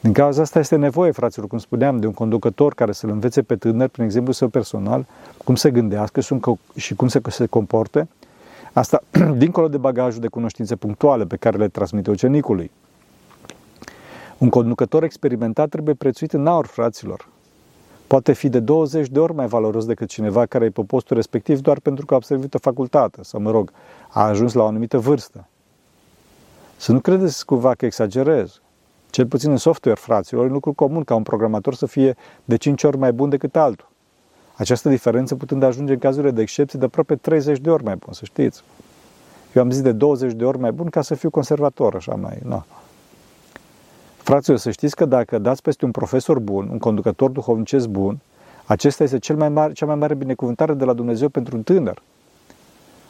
Din 0.00 0.12
cauza 0.12 0.42
asta 0.42 0.58
este 0.58 0.76
nevoie, 0.76 1.10
fraților, 1.10 1.46
cum 1.46 1.58
spuneam, 1.58 2.00
de 2.00 2.06
un 2.06 2.12
conducător 2.12 2.74
care 2.74 2.92
să-l 2.92 3.10
învețe 3.10 3.42
pe 3.42 3.56
tânăr, 3.56 3.88
prin 3.88 4.04
exemplu 4.04 4.32
său 4.32 4.48
personal, 4.48 5.06
cum 5.44 5.54
să 5.54 5.68
gândească 5.68 6.20
și 6.76 6.94
cum 6.94 7.08
să 7.08 7.20
se 7.28 7.46
comporte. 7.46 8.08
Asta 8.72 9.02
dincolo 9.36 9.68
de 9.68 9.76
bagajul 9.76 10.20
de 10.20 10.28
cunoștințe 10.28 10.76
punctuale 10.76 11.24
pe 11.24 11.36
care 11.36 11.56
le 11.56 11.68
transmite 11.68 12.10
ucenicului. 12.10 12.70
Un 14.42 14.48
conducător 14.48 15.02
experimentat 15.02 15.68
trebuie 15.68 15.94
prețuit 15.94 16.32
în 16.32 16.46
aur, 16.46 16.66
fraților. 16.66 17.28
Poate 18.06 18.32
fi 18.32 18.48
de 18.48 18.60
20 18.60 19.08
de 19.08 19.18
ori 19.18 19.34
mai 19.34 19.46
valoros 19.46 19.84
decât 19.84 20.08
cineva 20.08 20.46
care 20.46 20.64
e 20.64 20.70
pe 20.70 20.82
postul 20.82 21.16
respectiv 21.16 21.60
doar 21.60 21.80
pentru 21.80 22.06
că 22.06 22.14
a 22.14 22.16
observat 22.16 22.54
o 22.54 22.58
facultate 22.58 23.22
sau, 23.22 23.40
mă 23.40 23.50
rog, 23.50 23.72
a 24.08 24.22
ajuns 24.22 24.52
la 24.52 24.62
o 24.62 24.66
anumită 24.66 24.98
vârstă. 24.98 25.48
Să 26.76 26.92
nu 26.92 27.00
credeți 27.00 27.44
cumva 27.44 27.74
că 27.74 27.84
exagerez. 27.84 28.60
Cel 29.10 29.26
puțin 29.26 29.50
în 29.50 29.56
software, 29.56 29.98
fraților, 30.00 30.44
e 30.44 30.46
un 30.46 30.52
lucru 30.52 30.72
comun 30.72 31.04
ca 31.04 31.14
un 31.14 31.22
programator 31.22 31.74
să 31.74 31.86
fie 31.86 32.16
de 32.44 32.56
5 32.56 32.82
ori 32.82 32.98
mai 32.98 33.12
bun 33.12 33.28
decât 33.28 33.56
altul. 33.56 33.88
Această 34.54 34.88
diferență 34.88 35.34
putând 35.34 35.62
ajunge 35.62 35.92
în 35.92 35.98
cazurile 35.98 36.30
de 36.30 36.42
excepție 36.42 36.78
de 36.78 36.84
aproape 36.84 37.16
30 37.16 37.58
de 37.58 37.70
ori 37.70 37.84
mai 37.84 37.96
bun, 37.96 38.12
să 38.12 38.24
știți. 38.24 38.62
Eu 39.54 39.62
am 39.62 39.70
zis 39.70 39.82
de 39.82 39.92
20 39.92 40.32
de 40.32 40.44
ori 40.44 40.58
mai 40.58 40.72
bun 40.72 40.88
ca 40.88 41.02
să 41.02 41.14
fiu 41.14 41.30
conservator, 41.30 41.94
așa 41.94 42.14
mai, 42.14 42.38
nu. 42.44 42.64
Fraților, 44.22 44.58
să 44.58 44.70
știți 44.70 44.96
că 44.96 45.04
dacă 45.04 45.38
dați 45.38 45.62
peste 45.62 45.84
un 45.84 45.90
profesor 45.90 46.38
bun, 46.38 46.68
un 46.70 46.78
conducător 46.78 47.30
duhovnicesc 47.30 47.88
bun, 47.88 48.18
acesta 48.64 49.02
este 49.02 49.18
cel 49.18 49.36
mai 49.36 49.48
mare, 49.48 49.72
cea 49.72 49.86
mai 49.86 49.94
mare 49.94 50.14
binecuvântare 50.14 50.74
de 50.74 50.84
la 50.84 50.92
Dumnezeu 50.92 51.28
pentru 51.28 51.56
un 51.56 51.62
tânăr. 51.62 52.02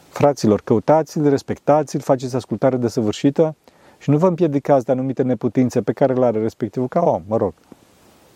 Fraților, 0.08 0.60
căutați-l, 0.64 1.28
respectați-l, 1.28 2.00
faceți 2.00 2.36
ascultare 2.36 2.76
desăvârșită 2.76 3.54
și 3.98 4.10
nu 4.10 4.16
vă 4.16 4.26
împiedicați 4.26 4.84
de 4.84 4.92
anumite 4.92 5.22
neputințe 5.22 5.82
pe 5.82 5.92
care 5.92 6.14
le 6.14 6.24
are 6.24 6.40
respectivul 6.40 6.88
ca 6.88 7.00
om, 7.00 7.22
mă 7.26 7.36
rog. 7.36 7.52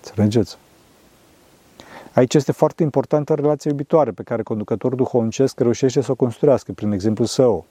Înțelegeți? 0.04 0.58
Aici 2.14 2.34
este 2.34 2.52
foarte 2.52 2.82
importantă 2.82 3.34
relația 3.34 3.70
iubitoare 3.70 4.10
pe 4.10 4.22
care 4.22 4.42
conducătorul 4.42 4.96
duhovnicesc 4.96 5.60
reușește 5.60 6.00
să 6.00 6.10
o 6.10 6.14
construiască 6.14 6.72
prin 6.72 6.92
exemplul 6.92 7.26
său. 7.26 7.64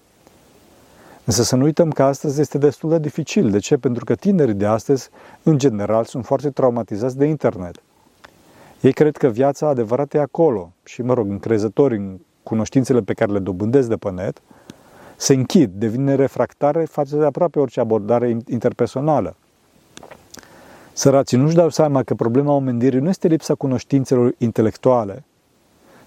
Însă 1.25 1.44
să 1.44 1.55
nu 1.55 1.63
uităm 1.63 1.89
că 1.89 2.03
astăzi 2.03 2.41
este 2.41 2.58
destul 2.58 2.89
de 2.89 3.00
dificil. 3.00 3.50
De 3.50 3.60
ce? 3.60 3.77
Pentru 3.77 4.05
că 4.05 4.15
tinerii 4.15 4.53
de 4.53 4.65
astăzi, 4.65 5.10
în 5.44 5.58
general, 5.58 6.03
sunt 6.03 6.25
foarte 6.25 6.50
traumatizați 6.50 7.17
de 7.17 7.25
internet. 7.25 7.75
Ei 8.82 8.94
cred 8.94 9.17
că 9.17 9.27
viața 9.27 9.67
adevărată 9.67 10.17
e 10.17 10.20
acolo 10.20 10.72
și, 10.84 11.01
mă 11.01 11.13
rog, 11.13 11.29
încrezători 11.29 11.96
în 11.96 12.17
cunoștințele 12.44 13.01
pe 13.01 13.13
care 13.13 13.32
le 13.32 13.39
dobândesc 13.39 13.88
de 13.88 13.96
pe 13.96 14.12
net, 14.12 14.41
se 15.15 15.34
închid, 15.34 15.72
devin 15.74 16.15
refractare 16.15 16.86
față 16.86 17.17
de 17.17 17.25
aproape 17.25 17.60
orice 17.60 17.79
abordare 17.79 18.38
interpersonală. 18.48 19.36
Săracii 20.94 21.38
nu-și 21.38 21.55
dau 21.55 21.70
seama 21.70 22.03
că 22.03 22.13
problema 22.13 22.53
omenirii 22.53 23.00
nu 23.00 23.10
este 23.10 23.27
lipsa 23.27 23.55
cunoștințelor 23.55 24.34
intelectuale, 24.38 25.24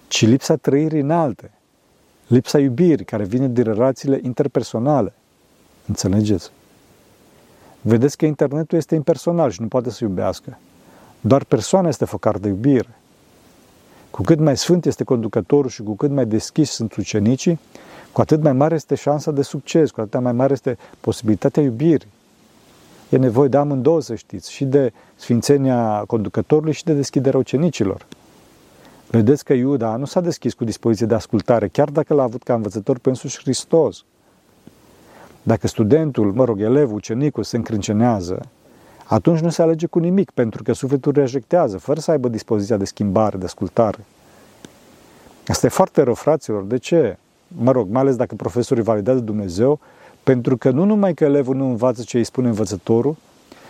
ci 0.07 0.25
lipsa 0.25 0.55
trăirii 0.55 1.01
înalte, 1.01 1.51
lipsa 2.29 2.59
iubirii 2.59 3.05
care 3.05 3.23
vine 3.23 3.47
din 3.47 3.63
relațiile 3.63 4.19
interpersonale. 4.23 5.13
Înțelegeți? 5.87 6.51
Vedeți 7.81 8.17
că 8.17 8.25
internetul 8.25 8.77
este 8.77 8.95
impersonal 8.95 9.51
și 9.51 9.61
nu 9.61 9.67
poate 9.67 9.89
să 9.89 10.03
iubească. 10.03 10.57
Doar 11.21 11.43
persoana 11.43 11.87
este 11.87 12.05
focar 12.05 12.37
de 12.37 12.47
iubire. 12.47 12.89
Cu 14.11 14.21
cât 14.21 14.39
mai 14.39 14.57
sfânt 14.57 14.85
este 14.85 15.03
conducătorul 15.03 15.69
și 15.69 15.83
cu 15.83 15.95
cât 15.95 16.11
mai 16.11 16.25
deschis 16.25 16.69
sunt 16.69 16.95
ucenicii, 16.95 17.59
cu 18.11 18.21
atât 18.21 18.41
mai 18.41 18.53
mare 18.53 18.75
este 18.75 18.95
șansa 18.95 19.31
de 19.31 19.41
succes, 19.41 19.91
cu 19.91 20.01
atât 20.01 20.21
mai 20.21 20.31
mare 20.31 20.53
este 20.53 20.77
posibilitatea 20.99 21.63
iubirii. 21.63 22.07
E 23.09 23.17
nevoie 23.17 23.47
de 23.47 23.57
amândouă, 23.57 24.01
să 24.01 24.15
știți, 24.15 24.51
și 24.51 24.65
de 24.65 24.93
sfințenia 25.15 26.03
conducătorului 26.07 26.73
și 26.73 26.83
de 26.83 26.93
deschiderea 26.93 27.39
ucenicilor. 27.39 28.05
Vedeți 29.11 29.43
că 29.43 29.53
Iuda 29.53 29.95
nu 29.95 30.05
s-a 30.05 30.21
deschis 30.21 30.53
cu 30.53 30.63
dispoziție 30.63 31.05
de 31.05 31.13
ascultare, 31.13 31.67
chiar 31.67 31.89
dacă 31.89 32.13
l-a 32.13 32.23
avut 32.23 32.43
ca 32.43 32.53
învățător 32.53 32.99
pe 32.99 33.09
însuși 33.09 33.39
Hristos. 33.41 34.03
Dacă 35.43 35.67
studentul, 35.67 36.33
mă 36.33 36.43
rog, 36.43 36.61
elevul, 36.61 36.95
ucenicul 36.95 37.43
se 37.43 37.55
încrâncenează, 37.55 38.49
atunci 39.05 39.39
nu 39.39 39.49
se 39.49 39.61
alege 39.61 39.85
cu 39.85 39.99
nimic, 39.99 40.31
pentru 40.31 40.63
că 40.63 40.73
sufletul 40.73 41.11
rejectează, 41.11 41.77
fără 41.77 41.99
să 41.99 42.11
aibă 42.11 42.27
dispoziția 42.27 42.77
de 42.77 42.85
schimbare, 42.85 43.37
de 43.37 43.45
ascultare. 43.45 44.05
Asta 45.47 45.65
e 45.65 45.69
foarte 45.69 46.01
rău, 46.01 46.13
fraților. 46.13 46.63
De 46.63 46.77
ce? 46.77 47.17
Mă 47.47 47.71
rog, 47.71 47.89
mai 47.89 48.01
ales 48.01 48.15
dacă 48.15 48.35
profesorii 48.35 48.83
validează 48.83 49.19
Dumnezeu, 49.19 49.79
pentru 50.23 50.57
că 50.57 50.69
nu 50.69 50.83
numai 50.83 51.13
că 51.13 51.23
elevul 51.23 51.55
nu 51.55 51.65
învață 51.65 52.01
ce 52.03 52.17
îi 52.17 52.23
spune 52.23 52.47
învățătorul, 52.47 53.15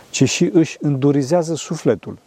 ci 0.09 0.29
și 0.29 0.49
își 0.53 0.77
îndurizează 0.81 1.55
sufletul. 1.55 2.17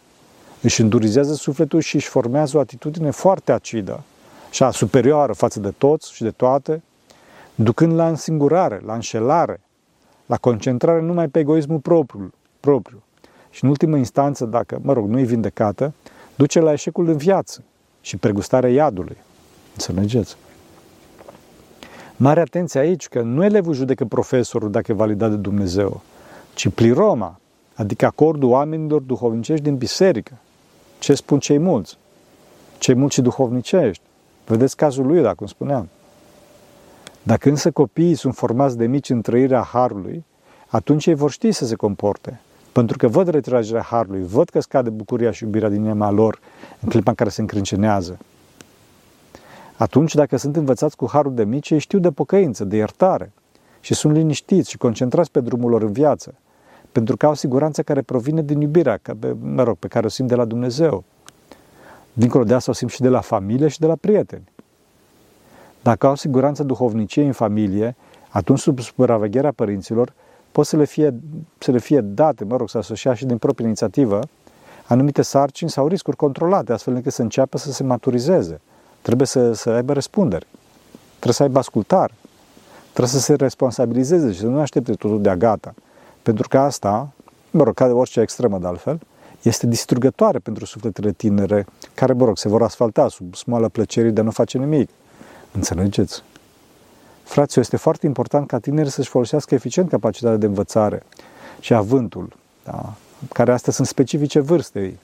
Își 0.63 0.81
îndurizează 0.81 1.33
sufletul 1.33 1.79
și 1.79 1.95
își 1.95 2.07
formează 2.07 2.57
o 2.57 2.59
atitudine 2.59 3.09
foarte 3.09 3.51
acidă 3.51 4.03
și 4.51 4.63
a 4.63 4.71
superioară 4.71 5.33
față 5.33 5.59
de 5.59 5.73
toți 5.77 6.13
și 6.13 6.23
de 6.23 6.31
toate, 6.31 6.83
ducând 7.55 7.93
la 7.93 8.07
însingurare, 8.07 8.81
la 8.85 8.93
înșelare, 8.93 9.61
la 10.25 10.37
concentrare 10.37 11.01
numai 11.01 11.27
pe 11.27 11.39
egoismul 11.39 11.79
propriu, 11.79 12.33
propriu. 12.59 13.03
Și 13.49 13.63
în 13.63 13.69
ultimă 13.69 13.97
instanță, 13.97 14.45
dacă, 14.45 14.79
mă 14.81 14.93
rog, 14.93 15.09
nu 15.09 15.19
e 15.19 15.23
vindecată, 15.23 15.93
duce 16.35 16.59
la 16.59 16.71
eșecul 16.71 17.07
în 17.07 17.17
viață 17.17 17.63
și 18.01 18.17
pregustarea 18.17 18.69
iadului. 18.69 19.17
Înțelegeți? 19.71 20.35
Mare 22.15 22.39
atenție 22.39 22.79
aici 22.79 23.07
că 23.07 23.21
nu 23.21 23.43
elevul 23.43 23.73
judecă 23.73 24.05
profesorul 24.05 24.71
dacă 24.71 24.91
e 24.91 24.95
validat 24.95 25.29
de 25.29 25.35
Dumnezeu, 25.35 26.01
ci 26.53 26.69
pliroma, 26.69 27.39
adică 27.75 28.05
acordul 28.05 28.49
oamenilor 28.49 29.01
duhovnicești 29.01 29.63
din 29.63 29.75
biserică. 29.75 30.37
Ce 31.03 31.13
spun 31.13 31.39
cei 31.39 31.57
mulți? 31.57 31.97
Cei 32.77 32.95
mulți 32.95 33.15
și 33.15 33.21
duhovnicești. 33.21 34.03
Vedeți 34.45 34.75
cazul 34.75 35.05
lui, 35.05 35.21
dacă 35.21 35.35
cum 35.35 35.47
spuneam. 35.47 35.89
Dacă 37.23 37.49
însă 37.49 37.71
copiii 37.71 38.15
sunt 38.15 38.35
formați 38.35 38.77
de 38.77 38.85
mici 38.85 39.09
în 39.09 39.21
trăirea 39.21 39.61
Harului, 39.61 40.23
atunci 40.67 41.05
ei 41.05 41.13
vor 41.13 41.31
ști 41.31 41.51
să 41.51 41.65
se 41.65 41.75
comporte. 41.75 42.39
Pentru 42.71 42.97
că 42.97 43.07
văd 43.07 43.27
retragerea 43.27 43.81
Harului, 43.81 44.23
văd 44.25 44.49
că 44.49 44.59
scade 44.59 44.89
bucuria 44.89 45.31
și 45.31 45.43
iubirea 45.43 45.69
din 45.69 45.83
inima 45.83 46.11
lor 46.11 46.39
în 46.79 46.89
clipa 46.89 47.09
în 47.09 47.15
care 47.15 47.29
se 47.29 47.41
încrâncenează. 47.41 48.17
Atunci, 49.77 50.15
dacă 50.15 50.37
sunt 50.37 50.55
învățați 50.55 50.95
cu 50.95 51.09
harul 51.11 51.33
de 51.33 51.43
mici, 51.43 51.69
ei 51.69 51.79
știu 51.79 51.99
de 51.99 52.11
pocăință, 52.11 52.63
de 52.63 52.75
iertare 52.75 53.31
și 53.79 53.93
sunt 53.93 54.13
liniștiți 54.13 54.69
și 54.69 54.77
concentrați 54.77 55.31
pe 55.31 55.39
drumul 55.39 55.69
lor 55.69 55.81
în 55.81 55.91
viață, 55.91 56.33
pentru 56.93 57.17
că 57.17 57.25
au 57.25 57.33
siguranță 57.33 57.81
care 57.81 58.01
provine 58.01 58.41
din 58.41 58.61
iubirea, 58.61 58.99
pe, 59.19 59.35
mă 59.41 59.63
rog, 59.63 59.77
pe 59.77 59.87
care 59.87 60.05
o 60.05 60.09
simt 60.09 60.27
de 60.27 60.35
la 60.35 60.45
Dumnezeu. 60.45 61.03
Dincolo 62.13 62.43
de 62.43 62.53
asta 62.53 62.71
o 62.71 62.73
simt 62.73 62.91
și 62.91 63.01
de 63.01 63.09
la 63.09 63.21
familie 63.21 63.67
și 63.67 63.79
de 63.79 63.87
la 63.87 63.95
prieteni. 63.95 64.51
Dacă 65.81 66.07
au 66.07 66.15
siguranță 66.15 66.63
duhovnicie 66.63 67.25
în 67.25 67.31
familie, 67.31 67.95
atunci 68.29 68.59
sub 68.59 68.79
supravegherea 68.79 69.51
părinților 69.51 70.13
pot 70.51 70.65
să 70.65 70.77
le 70.77 70.85
fie, 70.85 71.13
să 71.57 71.71
le 71.71 71.79
fie 71.79 72.01
date, 72.01 72.43
mă 72.43 72.57
rog, 72.57 72.69
să 72.69 72.77
asocia 72.77 73.13
și 73.13 73.25
din 73.25 73.37
proprie 73.37 73.65
inițiativă, 73.65 74.19
anumite 74.87 75.21
sarcini 75.21 75.69
sau 75.69 75.87
riscuri 75.87 76.15
controlate, 76.15 76.73
astfel 76.73 76.93
încât 76.93 77.13
să 77.13 77.21
înceapă 77.21 77.57
să 77.57 77.71
se 77.71 77.83
maturizeze– 77.83 78.61
Trebuie 79.03 79.27
să, 79.27 79.53
să 79.53 79.69
aibă 79.69 79.93
răspundere. 79.93 80.45
Trebuie 81.09 81.33
să 81.33 81.43
aibă 81.43 81.59
ascultare. 81.59 82.13
Trebuie 82.89 83.13
să 83.13 83.19
se 83.19 83.35
responsabilizeze 83.35 84.31
și 84.31 84.39
să 84.39 84.45
nu 84.45 84.59
aștepte 84.59 84.93
totul 84.93 85.21
de-a 85.21 85.35
gata. 85.35 85.73
Pentru 86.23 86.47
că 86.47 86.59
asta, 86.59 87.11
mă 87.51 87.63
rog, 87.63 87.73
ca 87.73 87.87
de 87.87 87.91
orice 87.91 88.19
extremă 88.19 88.57
de 88.57 88.67
altfel, 88.67 88.99
este 89.41 89.67
distrugătoare 89.67 90.39
pentru 90.39 90.65
sufletele 90.65 91.11
tinere 91.11 91.65
care, 91.93 92.13
mă 92.13 92.25
rog, 92.25 92.37
se 92.37 92.47
vor 92.47 92.61
asfalta 92.61 93.07
sub 93.07 93.35
smoala 93.35 93.67
plăcerii 93.67 94.11
de 94.11 94.19
a 94.19 94.23
nu 94.23 94.31
face 94.31 94.57
nimic. 94.57 94.89
Înțelegeți? 95.51 96.23
Fraților, 97.23 97.63
este 97.63 97.77
foarte 97.77 98.05
important 98.05 98.47
ca 98.47 98.59
tinerii 98.59 98.91
să-și 98.91 99.09
folosească 99.09 99.53
eficient 99.53 99.89
capacitatea 99.89 100.37
de 100.37 100.45
învățare 100.45 101.03
și 101.59 101.73
avântul, 101.73 102.33
da? 102.63 102.93
care 103.33 103.51
astea 103.51 103.73
sunt 103.73 103.87
specifice 103.87 104.39
vârstei. 104.39 104.99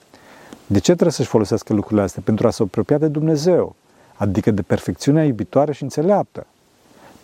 De 0.65 0.79
ce 0.79 0.91
trebuie 0.91 1.11
să-și 1.11 1.29
folosească 1.29 1.73
lucrurile 1.73 2.01
astea? 2.01 2.21
Pentru 2.25 2.47
a 2.47 2.51
se 2.51 2.63
apropia 2.63 2.97
de 2.97 3.07
Dumnezeu 3.07 3.75
adică 4.19 4.51
de 4.51 4.61
perfecțiunea 4.61 5.23
iubitoare 5.23 5.71
și 5.71 5.83
înțeleaptă. 5.83 6.45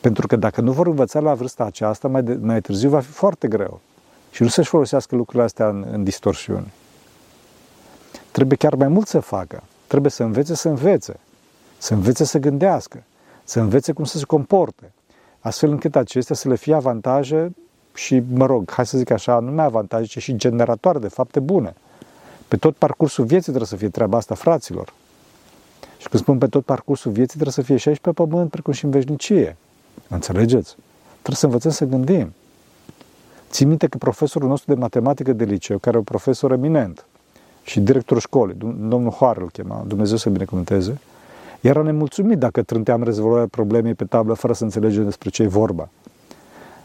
Pentru 0.06 0.28
că 0.28 0.36
dacă 0.36 0.62
nu 0.62 0.72
vor 0.72 0.88
învăța 0.88 1.20
la 1.20 1.34
vârsta 1.34 1.64
aceasta, 1.64 2.08
mai, 2.08 2.24
de, 2.24 2.38
mai 2.42 2.62
târziu 2.62 2.90
va 2.90 3.00
fi 3.00 3.12
foarte 3.12 3.48
greu. 3.48 3.80
Și 4.32 4.42
nu 4.42 4.48
să-și 4.48 4.70
folosească 4.70 5.16
lucrurile 5.16 5.44
astea 5.44 5.68
în, 5.68 5.86
în 5.92 6.04
distorsiuni. 6.04 6.72
Trebuie 8.32 8.58
chiar 8.58 8.76
mai 8.76 8.88
mult 8.88 9.08
să 9.08 9.20
facă. 9.20 9.64
Trebuie 9.88 10.12
să 10.12 10.24
învețe 10.24 10.56
să 10.56 10.70
învețe. 10.70 11.20
Să 11.78 11.94
învețe 11.94 12.24
să 12.24 12.38
gândească. 12.38 13.04
Să 13.44 13.60
învețe 13.60 13.92
cum 13.92 14.04
să 14.04 14.18
se 14.18 14.26
comporte. 14.26 14.92
Astfel 15.40 15.70
încât 15.70 15.96
acestea 15.96 16.36
să 16.36 16.50
le 16.50 16.56
fie 16.56 16.74
avantaje 16.74 17.56
și, 17.94 18.24
mă 18.34 18.46
rog, 18.46 18.72
hai 18.72 18.86
să 18.86 18.98
zic 18.98 19.10
așa, 19.10 19.40
nu 19.40 19.52
mai 19.52 19.66
avantaje, 19.66 20.06
ci 20.06 20.22
și 20.22 20.36
generatoare 20.36 21.00
de 21.00 21.08
fapte 21.08 21.40
bune. 21.40 21.74
Pe 22.48 22.58
tot 22.58 22.76
parcursul 22.76 23.26
vieții 23.26 23.46
trebuie 23.54 23.68
să 23.68 23.76
fie 23.76 23.90
treaba 23.90 24.18
asta, 24.18 24.36
fraților. 24.36 24.94
Și 25.98 26.10
când 26.10 26.24
spun 26.24 26.38
pe 26.38 26.48
tot 26.48 26.66
parcursul 26.66 27.12
vieții, 27.12 27.40
trebuie 27.40 27.54
să 27.54 27.62
fie 27.62 27.78
și 27.78 27.88
aici 27.88 28.00
pe 28.00 28.12
pământ, 28.12 28.50
precum 28.50 28.74
și 28.74 28.86
în 28.86 28.92
veșnicie. 28.92 29.58
Înțelegeți? 30.08 30.76
Trebuie 31.12 31.36
să 31.36 31.46
învățăm 31.46 31.72
să 31.72 31.86
gândim. 31.86 32.34
Țin 33.50 33.68
minte 33.68 33.88
că 33.88 33.98
profesorul 33.98 34.48
nostru 34.48 34.74
de 34.74 34.80
matematică 34.80 35.34
de 35.34 35.44
liceu, 35.44 35.78
care 35.78 35.96
e 35.96 36.00
un 36.00 36.06
profesor 36.06 36.52
eminent 36.52 37.06
și 37.64 37.80
directorul 37.80 38.22
școlii, 38.22 38.56
domnul 38.88 39.12
Hoare 39.12 39.42
îl 39.42 39.50
chema, 39.50 39.84
Dumnezeu 39.88 40.18
să 40.18 40.30
binecuvânteze, 40.30 41.00
era 41.62 41.82
nemulțumit 41.82 42.38
dacă 42.38 42.62
trânteam 42.62 43.04
rezolvarea 43.04 43.48
problemei 43.48 43.94
pe 43.94 44.06
tablă 44.06 44.34
fără 44.34 44.54
să 44.54 44.64
înțelegem 44.64 45.04
despre 45.04 45.30
ce 45.30 45.44
e 45.44 45.48
vorba. 45.48 45.90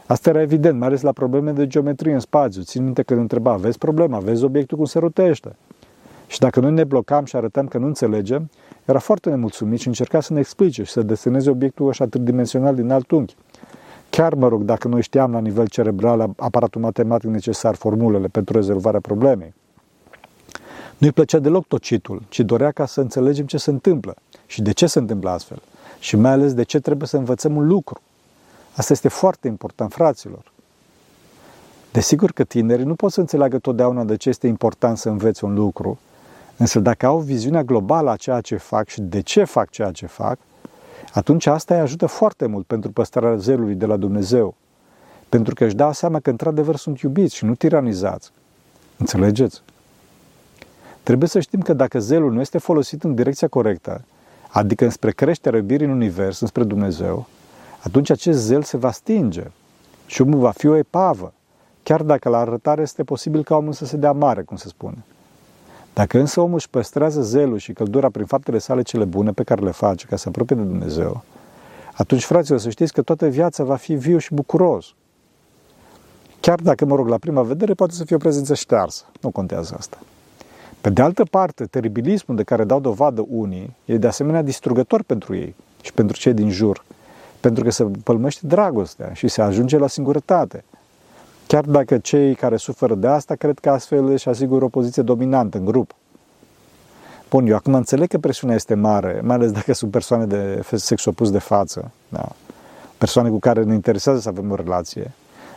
Asta 0.05 0.29
era 0.29 0.41
evident, 0.41 0.77
mai 0.77 0.87
ales 0.87 1.01
la 1.01 1.11
probleme 1.11 1.51
de 1.51 1.67
geometrie 1.67 2.13
în 2.13 2.19
spațiu. 2.19 2.61
Țin 2.61 2.83
minte 2.83 3.03
că 3.03 3.13
îl 3.13 3.19
întreba, 3.19 3.55
vezi 3.55 3.77
problema, 3.77 4.19
vezi 4.19 4.43
obiectul 4.43 4.77
cum 4.77 4.85
se 4.85 4.99
rotește. 4.99 5.55
Și 6.31 6.39
dacă 6.39 6.59
noi 6.59 6.71
ne 6.71 6.83
blocam 6.83 7.25
și 7.25 7.35
arătăm 7.35 7.67
că 7.67 7.77
nu 7.77 7.85
înțelegem, 7.85 8.49
era 8.85 8.99
foarte 8.99 9.29
nemulțumit 9.29 9.79
și 9.79 9.87
încerca 9.87 10.21
să 10.21 10.33
ne 10.33 10.39
explice 10.39 10.83
și 10.83 10.91
să 10.91 11.01
deseneze 11.01 11.49
obiectul 11.49 11.89
așa 11.89 12.05
tridimensional 12.05 12.75
din 12.75 12.91
alt 12.91 13.11
unghi. 13.11 13.35
Chiar, 14.09 14.33
mă 14.33 14.47
rog, 14.47 14.61
dacă 14.61 14.87
noi 14.87 15.01
știam 15.01 15.31
la 15.31 15.39
nivel 15.39 15.67
cerebral 15.67 16.33
aparatul 16.37 16.81
matematic 16.81 17.29
necesar, 17.29 17.75
formulele 17.75 18.27
pentru 18.27 18.55
rezolvarea 18.55 18.99
problemei. 18.99 19.53
Nu-i 20.97 21.11
plăcea 21.11 21.39
deloc 21.39 21.67
tocitul, 21.67 22.21
ci 22.29 22.39
dorea 22.39 22.71
ca 22.71 22.85
să 22.85 23.01
înțelegem 23.01 23.45
ce 23.45 23.57
se 23.57 23.69
întâmplă 23.69 24.15
și 24.45 24.61
de 24.61 24.71
ce 24.71 24.85
se 24.85 24.99
întâmplă 24.99 25.29
astfel. 25.29 25.61
Și 25.99 26.15
mai 26.15 26.31
ales 26.31 26.53
de 26.53 26.63
ce 26.63 26.79
trebuie 26.79 27.07
să 27.07 27.17
învățăm 27.17 27.55
un 27.55 27.67
lucru. 27.67 28.01
Asta 28.75 28.93
este 28.93 29.07
foarte 29.07 29.47
important, 29.47 29.93
fraților. 29.93 30.51
Desigur 31.91 32.31
că 32.31 32.43
tinerii 32.43 32.85
nu 32.85 32.95
pot 32.95 33.11
să 33.11 33.19
înțeleagă 33.19 33.59
totdeauna 33.59 34.03
de 34.03 34.15
ce 34.15 34.29
este 34.29 34.47
important 34.47 34.97
să 34.97 35.09
înveți 35.09 35.43
un 35.43 35.53
lucru, 35.53 35.99
Însă 36.61 36.79
dacă 36.79 37.05
au 37.05 37.19
viziunea 37.19 37.63
globală 37.63 38.09
a 38.09 38.15
ceea 38.15 38.41
ce 38.41 38.55
fac 38.55 38.87
și 38.87 39.01
de 39.01 39.21
ce 39.21 39.43
fac 39.43 39.69
ceea 39.69 39.91
ce 39.91 40.05
fac, 40.05 40.37
atunci 41.13 41.45
asta 41.45 41.73
îi 41.73 41.79
ajută 41.79 42.05
foarte 42.05 42.45
mult 42.45 42.65
pentru 42.65 42.91
păstrarea 42.91 43.35
zelului 43.35 43.75
de 43.75 43.85
la 43.85 43.97
Dumnezeu. 43.97 44.55
pentru 45.29 45.53
că 45.53 45.65
își 45.65 45.75
dau 45.75 45.91
seama 45.91 46.19
că 46.19 46.29
într-adevăr 46.29 46.75
sunt 46.75 46.99
iubiți 46.99 47.35
și 47.35 47.45
nu 47.45 47.55
tiranizați. 47.55 48.31
Înțelegeți? 48.97 49.61
Trebuie 51.03 51.29
să 51.29 51.39
știm 51.39 51.61
că 51.61 51.73
dacă 51.73 51.99
zelul 51.99 52.31
nu 52.31 52.39
este 52.39 52.57
folosit 52.57 53.03
în 53.03 53.15
direcția 53.15 53.47
corectă, 53.47 54.01
adică 54.49 54.83
înspre 54.83 55.11
creșterea 55.11 55.59
iubirii 55.59 55.85
în 55.85 55.91
univers, 55.91 56.39
înspre 56.39 56.63
Dumnezeu, 56.63 57.27
atunci 57.83 58.09
acest 58.09 58.39
zel 58.39 58.63
se 58.63 58.77
va 58.77 58.91
stinge 58.91 59.43
și 60.05 60.21
omul 60.21 60.39
va 60.39 60.51
fi 60.51 60.67
o 60.67 60.75
epavă, 60.75 61.33
chiar 61.83 62.01
dacă 62.03 62.29
la 62.29 62.37
arătare 62.37 62.81
este 62.81 63.03
posibil 63.03 63.43
ca 63.43 63.55
omul 63.55 63.73
să 63.73 63.85
se 63.85 63.97
dea 63.97 64.11
mare, 64.11 64.41
cum 64.41 64.57
se 64.57 64.67
spune. 64.67 65.03
Dacă 65.93 66.19
însă 66.19 66.41
omul 66.41 66.55
își 66.55 66.69
păstrează 66.69 67.21
zelul 67.21 67.57
și 67.57 67.73
căldura 67.73 68.09
prin 68.09 68.25
faptele 68.25 68.57
sale 68.57 68.81
cele 68.81 69.03
bune 69.03 69.31
pe 69.31 69.43
care 69.43 69.61
le 69.61 69.71
face 69.71 70.05
ca 70.05 70.15
să 70.15 70.27
apropie 70.27 70.55
de 70.55 70.61
Dumnezeu, 70.61 71.23
atunci, 71.93 72.23
fraților, 72.23 72.59
să 72.59 72.69
știți 72.69 72.93
că 72.93 73.01
toată 73.01 73.27
viața 73.27 73.63
va 73.63 73.75
fi 73.75 73.93
viu 73.93 74.17
și 74.17 74.33
bucuros. 74.33 74.93
Chiar 76.39 76.59
dacă, 76.59 76.85
mă 76.85 76.95
rog, 76.95 77.07
la 77.07 77.17
prima 77.17 77.41
vedere 77.41 77.73
poate 77.73 77.93
să 77.93 78.03
fie 78.03 78.15
o 78.15 78.19
prezență 78.19 78.53
ștearsă. 78.53 79.03
Nu 79.21 79.29
contează 79.29 79.75
asta. 79.77 79.97
Pe 80.81 80.89
de 80.89 81.01
altă 81.01 81.23
parte, 81.23 81.65
teribilismul 81.65 82.37
de 82.37 82.43
care 82.43 82.63
dau 82.63 82.79
dovadă 82.79 83.25
unii 83.29 83.75
e 83.85 83.97
de 83.97 84.07
asemenea 84.07 84.41
distrugător 84.41 85.03
pentru 85.03 85.35
ei 85.35 85.55
și 85.81 85.93
pentru 85.93 86.17
cei 86.17 86.33
din 86.33 86.49
jur, 86.49 86.83
pentru 87.39 87.63
că 87.63 87.69
se 87.69 87.83
pălmește 88.03 88.47
dragostea 88.47 89.13
și 89.13 89.27
se 89.27 89.41
ajunge 89.41 89.77
la 89.77 89.87
singurătate. 89.87 90.63
Chiar 91.47 91.63
dacă 91.63 91.97
cei 91.97 92.35
care 92.35 92.55
suferă 92.55 92.95
de 92.95 93.07
asta 93.07 93.35
cred 93.35 93.59
că 93.59 93.69
astfel 93.69 94.05
își 94.05 94.29
asigură 94.29 94.65
o 94.65 94.69
poziție 94.69 95.01
dominantă 95.01 95.57
în 95.57 95.65
grup. 95.65 95.91
Bun, 97.29 97.47
eu 97.47 97.55
acum 97.55 97.73
înțeleg 97.73 98.07
că 98.07 98.17
presiunea 98.17 98.55
este 98.55 98.73
mare, 98.73 99.21
mai 99.23 99.35
ales 99.35 99.51
dacă 99.51 99.73
sunt 99.73 99.91
persoane 99.91 100.25
de 100.25 100.63
sex 100.75 101.05
opus 101.05 101.31
de 101.31 101.39
față, 101.39 101.91
da? 102.09 102.27
persoane 102.97 103.29
cu 103.29 103.39
care 103.39 103.63
ne 103.63 103.73
interesează 103.73 104.19
să 104.19 104.29
avem 104.29 104.51
o 104.51 104.55
relație. 104.55 105.11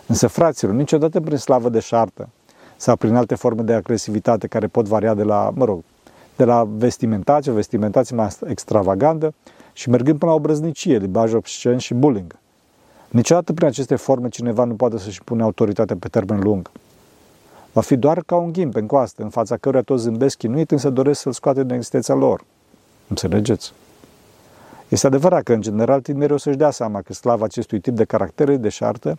Însă, 0.07 0.26
fraților, 0.26 0.75
niciodată 0.75 1.21
prin 1.21 1.37
slavă 1.37 1.69
de 1.69 1.79
șartă 1.79 2.29
sau 2.76 2.97
prin 2.97 3.14
alte 3.14 3.35
forme 3.35 3.62
de 3.62 3.73
agresivitate 3.73 4.47
care 4.47 4.67
pot 4.67 4.87
varia 4.87 5.14
de 5.14 5.23
la, 5.23 5.53
mă 5.55 5.64
rog, 5.64 5.83
de 6.37 6.45
la 6.45 6.69
vestimentație, 6.76 7.53
o 7.53 7.55
vestimentație 7.55 8.17
mai 8.17 8.29
extravagantă 8.47 9.35
și 9.73 9.91
mergând 9.91 10.19
până 10.19 10.31
la 10.31 10.37
obrăznicie, 10.37 10.97
libaj 10.97 11.33
obscen 11.33 11.79
și 11.79 11.95
bullying. 11.95 12.37
Niciodată 13.14 13.52
prin 13.52 13.66
aceste 13.66 13.97
forme 13.97 14.28
cineva 14.28 14.64
nu 14.64 14.75
poate 14.75 14.99
să-și 14.99 15.23
pune 15.23 15.42
autoritatea 15.42 15.97
pe 15.99 16.09
termen 16.09 16.40
lung. 16.40 16.71
Va 17.73 17.80
fi 17.80 17.97
doar 17.97 18.23
ca 18.26 18.37
un 18.37 18.52
ghim 18.52 18.71
pe 18.71 18.87
coastă, 18.87 19.23
în 19.23 19.28
fața 19.28 19.56
căruia 19.56 19.83
toți 19.83 20.02
zâmbesc 20.02 20.37
chinuit, 20.37 20.71
însă 20.71 20.90
doresc 20.90 21.21
să-l 21.21 21.33
scoate 21.33 21.62
din 21.62 21.75
existența 21.75 22.14
lor. 22.14 22.44
Înțelegeți? 23.09 23.73
Este 24.88 25.06
adevărat 25.06 25.42
că, 25.42 25.52
în 25.52 25.61
general, 25.61 26.00
tinerii 26.00 26.35
o 26.35 26.38
să-și 26.38 26.56
dea 26.56 26.71
seama 26.71 27.00
că 27.00 27.12
slava 27.12 27.44
acestui 27.44 27.80
tip 27.80 27.94
de 27.94 28.04
caractere 28.04 28.56
de 28.56 28.68
șartă, 28.68 29.16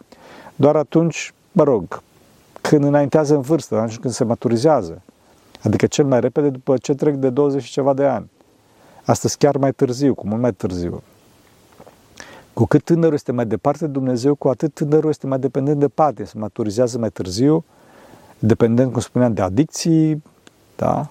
doar 0.55 0.75
atunci, 0.75 1.33
mă 1.51 1.63
rog, 1.63 2.01
când 2.61 2.83
înaintează 2.83 3.35
în 3.35 3.41
vârstă, 3.41 3.75
atunci 3.75 3.97
când 3.97 4.13
se 4.13 4.23
maturizează. 4.23 5.01
Adică 5.63 5.85
cel 5.85 6.05
mai 6.05 6.19
repede 6.19 6.49
după 6.49 6.77
ce 6.77 6.93
trec 6.93 7.15
de 7.15 7.29
20 7.29 7.63
și 7.63 7.71
ceva 7.71 7.93
de 7.93 8.05
ani. 8.05 8.29
Astăzi 9.05 9.37
chiar 9.37 9.57
mai 9.57 9.71
târziu, 9.71 10.13
cu 10.13 10.27
mult 10.27 10.41
mai 10.41 10.53
târziu. 10.53 11.03
Cu 12.55 12.65
cât 12.65 12.83
tânărul 12.83 13.13
este 13.13 13.31
mai 13.31 13.45
departe 13.45 13.85
de 13.85 13.91
Dumnezeu, 13.91 14.35
cu 14.35 14.47
atât 14.47 14.73
tânărul 14.73 15.09
este 15.09 15.27
mai 15.27 15.39
dependent 15.39 15.79
de 15.79 15.87
patie, 15.87 16.25
se 16.25 16.37
maturizează 16.37 16.97
mai 16.97 17.09
târziu, 17.09 17.63
dependent, 18.39 18.91
cum 18.91 19.01
spuneam, 19.01 19.33
de 19.33 19.41
adicții, 19.41 20.23
da? 20.75 21.07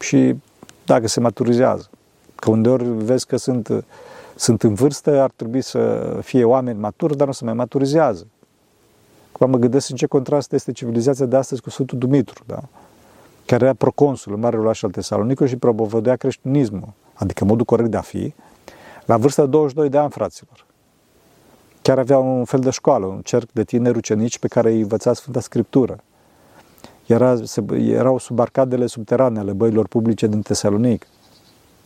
Și 0.00 0.36
dacă 0.84 1.08
se 1.08 1.20
maturizează. 1.20 1.88
Că 2.34 2.50
undeori 2.50 2.84
vezi 2.84 3.26
că 3.26 3.36
sunt, 3.36 3.84
sunt 4.36 4.62
în 4.62 4.74
vârstă, 4.74 5.20
ar 5.20 5.30
trebui 5.36 5.60
să 5.60 6.12
fie 6.22 6.44
oameni 6.44 6.78
maturi, 6.78 7.16
dar 7.16 7.26
nu 7.26 7.32
se 7.32 7.44
mai 7.44 7.54
maturizează. 7.54 8.26
Acum 9.32 9.50
mă 9.50 9.56
gândesc 9.56 9.90
în 9.90 9.96
ce 9.96 10.06
contrast 10.06 10.52
este 10.52 10.72
civilizația 10.72 11.26
de 11.26 11.36
astăzi 11.36 11.60
cu 11.60 11.70
Sfântul 11.70 11.98
Dumitru, 11.98 12.42
da? 12.46 12.62
care 13.46 13.64
era 13.64 13.74
proconsul 13.74 14.34
în 14.34 14.40
Marele 14.40 14.62
Oraș 14.62 14.82
al 14.82 14.90
Tesalonicului 14.90 15.50
și 15.50 15.56
propovădea 15.56 16.16
creștinismul, 16.16 16.92
adică 17.14 17.44
modul 17.44 17.64
corect 17.64 17.90
de 17.90 17.96
a 17.96 18.00
fi, 18.00 18.34
la 19.04 19.16
vârsta 19.16 19.42
de 19.42 19.48
22 19.48 19.88
de 19.88 19.98
ani, 19.98 20.10
fraților. 20.10 20.66
Chiar 21.82 21.98
avea 21.98 22.18
un 22.18 22.44
fel 22.44 22.60
de 22.60 22.70
școală, 22.70 23.06
un 23.06 23.20
cerc 23.20 23.52
de 23.52 23.64
tineri 23.64 23.96
ucenici 23.96 24.38
pe 24.38 24.48
care 24.48 24.70
îi 24.70 24.80
învăța 24.80 25.12
Sfânta 25.12 25.40
Scriptură. 25.40 25.98
Era, 27.06 27.36
se, 27.42 27.64
erau 27.78 28.18
sub 28.18 28.40
arcadele 28.40 28.86
subterane 28.86 29.38
ale 29.38 29.52
băilor 29.52 29.86
publice 29.86 30.26
din 30.26 30.42
Tesalonic. 30.42 31.06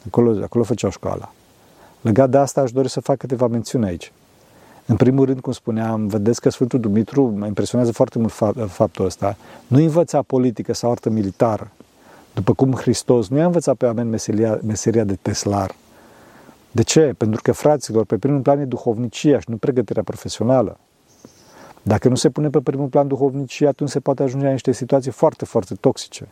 Acolo, 0.07 0.42
acolo 0.42 0.64
făceau 0.64 0.90
școala. 0.90 1.33
Legat 2.00 2.31
de 2.31 2.37
asta 2.37 2.61
aș 2.61 2.72
dori 2.72 2.88
să 2.88 3.00
fac 3.00 3.16
câteva 3.16 3.46
mențiuni 3.46 3.85
aici. 3.85 4.12
În 4.87 4.96
primul 4.96 5.24
rând, 5.24 5.40
cum 5.40 5.52
spuneam, 5.52 6.07
vedeți 6.07 6.40
că 6.40 6.50
Sfântul 6.50 6.81
Dumitru 6.81 7.35
mă 7.37 7.46
impresionează 7.46 7.92
foarte 7.92 8.18
mult 8.18 8.33
faptul 8.70 9.04
ăsta. 9.04 9.37
Nu 9.66 9.78
învăța 9.78 10.22
politică 10.22 10.74
sau 10.74 10.90
artă 10.90 11.11
militară. 11.11 11.70
După 12.35 12.54
cum 12.54 12.72
Hristos 12.72 13.28
nu 13.28 13.37
i-a 13.38 13.44
învățat 13.44 13.76
pe 13.76 13.85
oameni 13.85 14.09
meseria, 14.09 14.59
meseria 14.66 15.04
de 15.04 15.18
teslar. 15.22 15.74
De 16.72 16.83
ce? 16.83 17.14
Pentru 17.16 17.40
că, 17.42 17.52
fraților, 17.52 18.04
pe 18.04 18.18
primul 18.18 18.40
plan 18.40 18.61
e 18.61 18.64
duhovnicia 18.64 19.38
și 19.38 19.50
nu 19.50 19.57
pregătirea 19.57 20.02
profesională. 20.02 20.78
Dacă 21.83 22.09
nu 22.09 22.14
se 22.14 22.31
pune 22.31 22.50
pe 22.50 22.61
primul 22.61 22.88
plan 22.88 23.09
duhovnicia, 23.09 23.68
atunci 23.68 23.90
se 23.90 24.00
poate 24.00 24.22
ajunge 24.22 24.44
la 24.44 24.52
niște 24.52 24.72
situații 24.72 25.11
foarte, 25.11 25.44
foarte 25.44 25.74
toxice. 25.74 26.28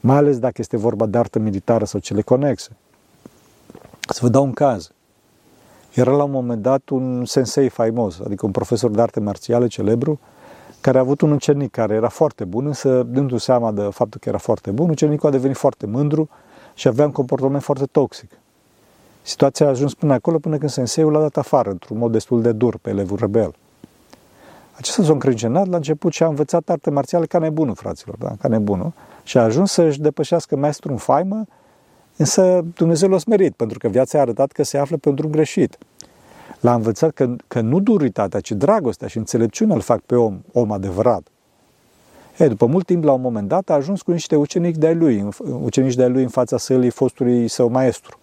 Mai 0.00 0.16
ales 0.16 0.38
dacă 0.38 0.54
este 0.58 0.76
vorba 0.76 1.06
de 1.06 1.18
artă 1.18 1.38
militară 1.38 1.84
sau 1.84 2.00
cele 2.00 2.22
conexe. 2.22 2.70
Să 4.08 4.18
vă 4.22 4.28
dau 4.28 4.44
un 4.44 4.52
caz. 4.52 4.90
Era 5.94 6.10
la 6.10 6.22
un 6.22 6.30
moment 6.30 6.62
dat 6.62 6.88
un 6.88 7.24
sensei 7.24 7.68
faimos, 7.68 8.20
adică 8.20 8.46
un 8.46 8.52
profesor 8.52 8.90
de 8.90 9.00
arte 9.00 9.20
marțiale 9.20 9.66
celebru, 9.66 10.20
care 10.80 10.98
a 10.98 11.00
avut 11.00 11.20
un 11.20 11.30
ucenic 11.30 11.70
care 11.70 11.94
era 11.94 12.08
foarte 12.08 12.44
bun, 12.44 12.66
însă 12.66 13.02
dându-se 13.02 13.44
seama 13.44 13.72
de 13.72 13.82
faptul 13.82 14.20
că 14.20 14.28
era 14.28 14.38
foarte 14.38 14.70
bun, 14.70 14.88
ucenicul 14.88 15.28
a 15.28 15.32
devenit 15.32 15.56
foarte 15.56 15.86
mândru 15.86 16.28
și 16.74 16.88
avea 16.88 17.04
un 17.04 17.12
comportament 17.12 17.62
foarte 17.62 17.84
toxic. 17.84 18.30
Situația 19.28 19.66
a 19.66 19.68
ajuns 19.68 19.94
până 19.94 20.12
acolo 20.12 20.38
până 20.38 20.56
când 20.58 20.70
senseiul 20.70 21.12
l-a 21.12 21.20
dat 21.20 21.36
afară, 21.36 21.70
într-un 21.70 21.98
mod 21.98 22.12
destul 22.12 22.42
de 22.42 22.52
dur 22.52 22.76
pe 22.76 22.90
elevul 22.90 23.16
rebel. 23.20 23.54
Acesta 24.72 25.02
s-a 25.02 25.12
încrâncenat 25.12 25.66
la 25.66 25.76
început 25.76 26.12
și 26.12 26.22
a 26.22 26.26
învățat 26.26 26.68
arte 26.68 26.90
marțiale 26.90 27.26
ca 27.26 27.38
nebunul, 27.38 27.74
fraților, 27.74 28.16
da? 28.18 28.32
ca 28.40 28.48
nebunul, 28.48 28.92
și 29.22 29.38
a 29.38 29.42
ajuns 29.42 29.72
să-și 29.72 30.00
depășească 30.00 30.56
maestru 30.56 30.90
în 30.90 30.96
faimă 30.96 31.44
Însă 32.16 32.64
Dumnezeu 32.74 33.08
l-a 33.08 33.18
smerit, 33.18 33.54
pentru 33.54 33.78
că 33.78 33.88
viața 33.88 34.18
a 34.18 34.20
arătat 34.20 34.52
că 34.52 34.62
se 34.62 34.78
află 34.78 34.96
pe 34.96 35.08
un 35.08 35.14
drum 35.14 35.30
greșit. 35.30 35.78
L-a 36.60 36.74
învățat 36.74 37.10
că, 37.10 37.36
că 37.48 37.60
nu 37.60 37.80
duritatea, 37.80 38.40
ci 38.40 38.52
dragostea 38.52 39.08
și 39.08 39.16
înțelepciunea 39.16 39.74
îl 39.74 39.80
fac 39.80 40.00
pe 40.00 40.14
om, 40.14 40.38
om 40.52 40.72
adevărat. 40.72 41.22
E, 42.38 42.48
după 42.48 42.66
mult 42.66 42.86
timp, 42.86 43.04
la 43.04 43.12
un 43.12 43.20
moment 43.20 43.48
dat, 43.48 43.70
a 43.70 43.74
ajuns 43.74 44.02
cu 44.02 44.10
niște 44.10 44.36
ucenici 44.36 44.76
de-ai 44.76 44.94
lui, 44.94 45.28
ucenici 45.62 45.94
de-ai 45.94 46.10
lui 46.10 46.22
în 46.22 46.28
fața 46.28 46.58
sălii 46.58 46.90
fostului 46.90 47.48
său 47.48 47.68
maestru. 47.68 48.18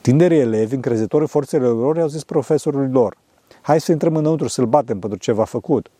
Tinerii 0.00 0.38
elevi, 0.38 0.74
încrezători 0.74 1.26
forțele 1.26 1.66
lor, 1.66 1.96
i-au 1.96 2.08
zis 2.08 2.24
profesorului 2.24 2.90
lor, 2.90 3.16
hai 3.60 3.80
să 3.80 3.92
intrăm 3.92 4.16
înăuntru 4.16 4.48
să-l 4.48 4.66
batem 4.66 4.98
pentru 4.98 5.18
ce 5.18 5.32
v-a 5.32 5.44
făcut. 5.44 5.90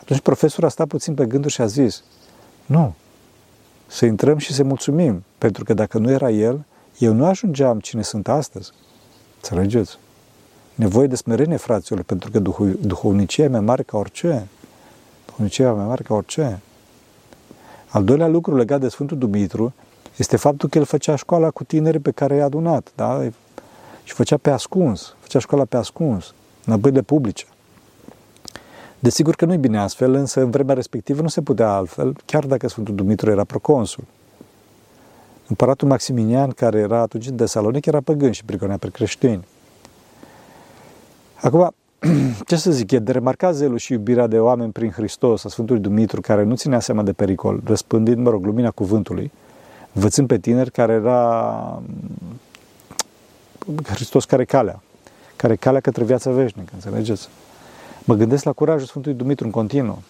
Atunci 0.00 0.20
profesorul 0.20 0.64
a 0.64 0.68
stat 0.68 0.86
puțin 0.86 1.14
pe 1.14 1.26
gânduri 1.26 1.52
și 1.52 1.60
a 1.60 1.66
zis, 1.66 2.04
nu, 2.66 2.94
să 3.86 4.06
intrăm 4.06 4.38
și 4.38 4.52
să 4.52 4.64
mulțumim, 4.64 5.24
pentru 5.38 5.64
că 5.64 5.74
dacă 5.74 5.98
nu 5.98 6.10
era 6.10 6.30
El, 6.30 6.64
eu 6.98 7.12
nu 7.12 7.24
ajungeam 7.24 7.80
cine 7.80 8.02
sunt 8.02 8.28
astăzi. 8.28 8.72
Înțelegeți? 9.34 9.98
Nevoie 10.74 11.06
de 11.06 11.16
smerenie, 11.16 11.56
fraților, 11.56 12.02
pentru 12.02 12.30
că 12.30 12.40
duh- 12.40 12.80
duhovnicia 12.80 13.42
e 13.42 13.48
mai 13.48 13.60
mare 13.60 13.82
ca 13.82 13.96
orice. 13.96 14.46
Duhovnicia 15.26 15.68
e 15.68 15.70
mai 15.70 15.86
mare 15.86 16.02
ca 16.02 16.14
orice. 16.14 16.60
Al 17.88 18.04
doilea 18.04 18.26
lucru 18.26 18.56
legat 18.56 18.80
de 18.80 18.88
Sfântul 18.88 19.18
Dumitru 19.18 19.74
este 20.18 20.36
faptul 20.36 20.68
că 20.68 20.78
el 20.78 20.84
făcea 20.84 21.16
școala 21.16 21.50
cu 21.50 21.64
tinerii 21.64 22.00
pe 22.00 22.10
care 22.10 22.34
i-a 22.34 22.44
adunat, 22.44 22.92
da? 22.94 23.28
Și 24.04 24.14
făcea 24.14 24.36
pe 24.36 24.50
ascuns, 24.50 25.14
făcea 25.18 25.38
școala 25.38 25.64
pe 25.64 25.76
ascuns, 25.76 26.34
în 26.64 26.72
abăile 26.72 27.02
publice. 27.02 27.44
Desigur 28.98 29.34
că 29.34 29.44
nu 29.44 29.52
e 29.52 29.56
bine 29.56 29.78
astfel, 29.78 30.14
însă 30.14 30.40
în 30.40 30.50
vremea 30.50 30.74
respectivă 30.74 31.22
nu 31.22 31.28
se 31.28 31.40
putea 31.40 31.70
altfel, 31.70 32.16
chiar 32.24 32.46
dacă 32.46 32.68
Sfântul 32.68 32.94
Dumitru 32.94 33.30
era 33.30 33.44
proconsul. 33.44 34.04
Împăratul 35.46 35.88
Maximinian, 35.88 36.50
care 36.50 36.78
era 36.78 37.00
atunci 37.00 37.26
în 37.26 37.36
Tesalonic, 37.36 37.86
era 37.86 38.00
păgân 38.00 38.32
și 38.32 38.44
prigonea 38.44 38.76
pe 38.76 38.88
creștini. 38.90 39.46
Acum, 41.42 41.74
ce 42.46 42.56
să 42.56 42.70
zic, 42.70 42.90
e 42.90 42.98
de 42.98 43.12
remarcat 43.12 43.54
zelul 43.54 43.78
și 43.78 43.92
iubirea 43.92 44.26
de 44.26 44.38
oameni 44.38 44.72
prin 44.72 44.90
Hristos 44.90 45.44
a 45.44 45.48
Sfântului 45.48 45.82
Dumitru, 45.82 46.20
care 46.20 46.42
nu 46.42 46.54
ținea 46.54 46.80
seama 46.80 47.02
de 47.02 47.12
pericol, 47.12 47.60
răspândind, 47.64 48.18
mă 48.18 48.30
rog, 48.30 48.44
lumina 48.44 48.70
cuvântului, 48.70 49.32
învățând 49.92 50.28
pe 50.28 50.38
tineri 50.38 50.70
care 50.70 50.92
era 50.92 51.82
Hristos 53.82 54.24
care 54.24 54.44
calea, 54.44 54.80
care 55.36 55.56
calea 55.56 55.80
către 55.80 56.04
viața 56.04 56.30
veșnică, 56.30 56.70
înțelegeți? 56.74 57.28
Mă 58.04 58.14
gândesc 58.14 58.44
la 58.44 58.52
curajul 58.52 58.86
Sfântului 58.86 59.18
Dumitru 59.18 59.44
în 59.44 59.50
continuu. 59.50 60.02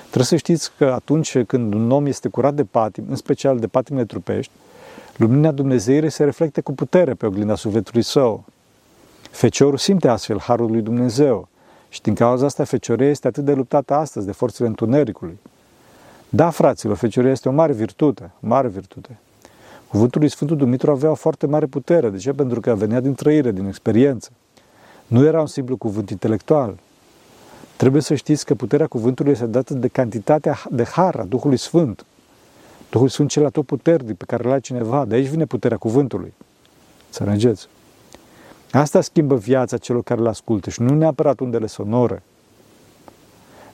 Trebuie 0.00 0.24
să 0.24 0.36
știți 0.36 0.72
că 0.76 0.92
atunci 0.92 1.38
când 1.38 1.74
un 1.74 1.90
om 1.90 2.06
este 2.06 2.28
curat 2.28 2.54
de 2.54 2.64
patim, 2.64 3.04
în 3.08 3.16
special 3.16 3.58
de 3.58 3.66
patimile 3.66 4.04
trupești, 4.04 4.52
lumina 5.16 5.50
Dumnezeirii 5.50 6.10
se 6.10 6.24
reflectă 6.24 6.60
cu 6.60 6.72
putere 6.72 7.14
pe 7.14 7.26
oglinda 7.26 7.54
sufletului 7.54 8.02
său. 8.02 8.44
Feciorul 9.30 9.78
simte 9.78 10.08
astfel 10.08 10.40
harul 10.40 10.70
lui 10.70 10.80
Dumnezeu 10.80 11.48
Și 11.88 12.02
din 12.02 12.14
cauza 12.14 12.46
asta 12.46 12.64
fecioria 12.64 13.08
este 13.08 13.26
atât 13.26 13.44
de 13.44 13.52
luptată 13.52 13.94
astăzi 13.94 14.26
de 14.26 14.32
forțele 14.32 14.68
întunericului. 14.68 15.38
Da, 16.28 16.50
fraților, 16.50 16.96
fecioria 16.96 17.30
este 17.30 17.48
o 17.48 17.52
mare 17.52 17.72
virtute, 17.72 18.30
o 18.42 18.46
mare 18.46 18.68
virtute. 18.68 19.18
Cuvântul 19.88 20.20
lui 20.20 20.30
Sfântul 20.30 20.56
Dumitru 20.56 20.90
avea 20.90 21.10
o 21.10 21.14
foarte 21.14 21.46
mare 21.46 21.66
putere. 21.66 22.10
De 22.10 22.16
ce? 22.16 22.32
Pentru 22.32 22.60
că 22.60 22.74
venea 22.74 23.00
din 23.00 23.14
trăire, 23.14 23.50
din 23.52 23.66
experiență. 23.66 24.30
Nu 25.06 25.24
era 25.24 25.40
un 25.40 25.46
simplu 25.46 25.76
cuvânt 25.76 26.10
intelectual. 26.10 26.78
Trebuie 27.76 28.02
să 28.02 28.14
știți 28.14 28.44
că 28.44 28.54
puterea 28.54 28.86
cuvântului 28.86 29.32
este 29.32 29.46
dată 29.46 29.74
de 29.74 29.88
cantitatea 29.88 30.58
de 30.70 30.84
har 30.84 31.14
a 31.14 31.24
Duhului 31.24 31.56
Sfânt. 31.56 32.04
Duhul 32.90 33.08
Sfânt 33.08 33.30
cel 33.30 33.44
atotputernic 33.44 34.16
pe 34.16 34.24
care 34.24 34.48
l-a 34.48 34.58
cineva. 34.58 35.04
De 35.04 35.14
aici 35.14 35.28
vine 35.28 35.44
puterea 35.44 35.76
cuvântului. 35.76 36.32
Înțelegeți? 37.06 37.68
Asta 38.72 39.00
schimbă 39.00 39.36
viața 39.36 39.76
celor 39.76 40.02
care 40.02 40.20
le 40.20 40.28
ascultă 40.28 40.70
și 40.70 40.82
nu 40.82 40.94
neapărat 40.94 41.40
undele 41.40 41.66
sonore. 41.66 42.22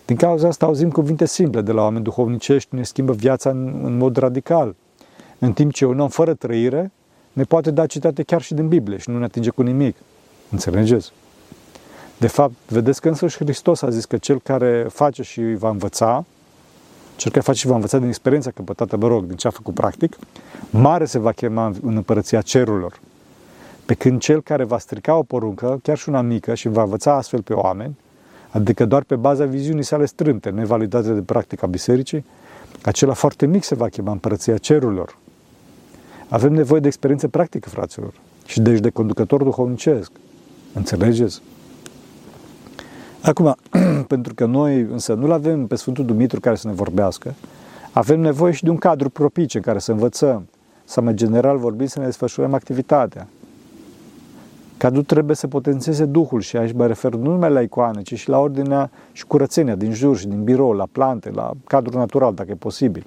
Din 0.07 0.17
cauza 0.17 0.49
asta 0.49 0.67
auzim 0.67 0.91
cuvinte 0.91 1.27
simple 1.27 1.61
de 1.61 1.73
la 1.73 1.83
oameni 1.83 2.05
duhovnicești, 2.05 2.75
ne 2.75 2.83
schimbă 2.83 3.13
viața 3.13 3.51
în, 3.51 3.81
în 3.83 3.97
mod 3.97 4.17
radical. 4.17 4.75
În 5.39 5.53
timp 5.53 5.73
ce 5.73 5.85
un 5.85 6.01
om 6.01 6.09
fără 6.09 6.35
trăire 6.35 6.93
ne 7.33 7.43
poate 7.43 7.71
da 7.71 7.87
citate 7.87 8.23
chiar 8.23 8.43
și 8.43 8.55
din 8.55 8.69
Biblie 8.69 8.99
și 8.99 9.11
nu 9.11 9.19
ne 9.19 9.25
atinge 9.25 9.51
cu 9.51 9.63
nimic. 9.63 9.97
Înțelegeți? 10.51 11.13
De 12.19 12.27
fapt, 12.27 12.55
vedeți 12.69 13.01
că 13.01 13.09
însuși 13.09 13.37
Hristos 13.37 13.83
a 13.83 13.91
zis 13.91 14.05
că 14.05 14.17
cel 14.17 14.41
care 14.41 14.87
face 14.91 15.23
și 15.23 15.43
va 15.43 15.69
învăța, 15.69 16.25
cel 17.17 17.31
care 17.31 17.45
face 17.45 17.59
și 17.59 17.67
va 17.67 17.75
învăța 17.75 17.99
din 17.99 18.09
experiența 18.09 18.51
căpătată, 18.51 18.97
mă 18.97 19.07
rog, 19.07 19.25
din 19.25 19.37
ce 19.37 19.47
a 19.47 19.51
făcut 19.51 19.75
practic, 19.75 20.17
mare 20.71 21.05
se 21.05 21.19
va 21.19 21.33
chema 21.33 21.73
în 21.83 21.97
împărăția 21.97 22.41
cerurilor. 22.41 23.01
Pe 23.87 23.95
când 23.95 24.21
cel 24.21 24.43
care 24.43 24.65
va 24.65 24.79
strica 24.79 25.17
o 25.17 25.23
poruncă, 25.23 25.79
chiar 25.83 25.97
și 25.97 26.09
una 26.09 26.21
mică, 26.21 26.55
și 26.55 26.69
va 26.69 26.83
învăța 26.83 27.15
astfel 27.15 27.43
pe 27.43 27.53
oameni, 27.53 27.97
adică 28.55 28.85
doar 28.85 29.03
pe 29.03 29.17
baza 29.17 29.45
viziunii 29.45 29.83
sale 29.83 30.05
strânte, 30.05 30.51
nevalidate 30.51 31.13
de 31.13 31.21
practica 31.21 31.67
bisericii, 31.67 32.25
acela 32.83 33.13
foarte 33.13 33.47
mic 33.47 33.65
se 33.65 33.75
va 33.75 33.89
chema 33.89 34.13
împărăția 34.13 34.57
cerurilor. 34.57 35.17
Avem 36.29 36.53
nevoie 36.53 36.81
de 36.81 36.87
experiență 36.87 37.29
practică, 37.29 37.69
fraților, 37.69 38.13
și 38.47 38.61
deci 38.61 38.79
de 38.79 38.91
conducător 38.91 39.43
duhovnicesc. 39.43 40.11
Înțelegeți? 40.73 41.43
Acum, 43.23 43.55
pentru 44.15 44.35
că 44.35 44.47
noi 44.47 44.81
însă 44.81 45.15
nu-L 45.15 45.33
avem 45.33 45.67
pe 45.67 45.75
Sfântul 45.75 46.05
Dumitru 46.05 46.41
care 46.41 46.57
să 46.57 46.69
ne 46.69 46.75
vorbească, 46.75 47.35
avem 47.93 48.21
nevoie 48.21 48.53
și 48.53 48.65
de 48.65 48.71
un 48.71 48.77
cadru 48.77 49.11
propice 49.11 49.57
în 49.57 49.63
care 49.63 49.79
să 49.79 49.93
învățăm, 49.93 50.49
să 50.85 51.01
mai 51.01 51.15
general 51.15 51.59
vorbind 51.59 51.89
să 51.89 51.99
ne 51.99 52.05
desfășurăm 52.05 52.55
activitatea. 52.55 53.29
Cadrul 54.85 55.05
trebuie 55.05 55.37
să 55.37 55.47
potențeze 55.47 56.05
Duhul 56.05 56.41
și 56.41 56.57
aici 56.57 56.73
mă 56.73 56.87
refer 56.87 57.15
nu 57.15 57.31
numai 57.31 57.51
la 57.51 57.61
icoane, 57.61 58.03
ci 58.03 58.15
și 58.15 58.29
la 58.29 58.39
ordinea 58.39 58.91
și 59.13 59.27
curățenia 59.27 59.75
din 59.75 59.93
jur 59.93 60.17
și 60.17 60.27
din 60.27 60.43
birou, 60.43 60.73
la 60.73 60.87
plante, 60.93 61.31
la 61.31 61.51
cadrul 61.67 61.99
natural, 61.99 62.35
dacă 62.35 62.51
e 62.51 62.55
posibil, 62.55 63.07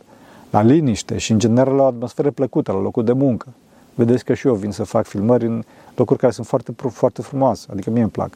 la 0.49 0.61
liniște 0.61 1.17
și, 1.17 1.31
în 1.31 1.39
general, 1.39 1.75
la 1.75 1.83
o 1.83 1.85
atmosferă 1.85 2.31
plăcută, 2.31 2.71
la 2.71 2.79
locul 2.79 3.03
de 3.03 3.11
muncă. 3.11 3.47
Vedeți 3.95 4.25
că 4.25 4.33
și 4.33 4.47
eu 4.47 4.53
vin 4.53 4.71
să 4.71 4.83
fac 4.83 5.05
filmări 5.05 5.45
în 5.45 5.63
locuri 5.95 6.19
care 6.19 6.31
sunt 6.31 6.47
foarte, 6.47 6.73
foarte 6.89 7.21
frumoase, 7.21 7.67
adică 7.71 7.89
mie 7.89 8.01
îmi 8.01 8.11
plac. 8.11 8.29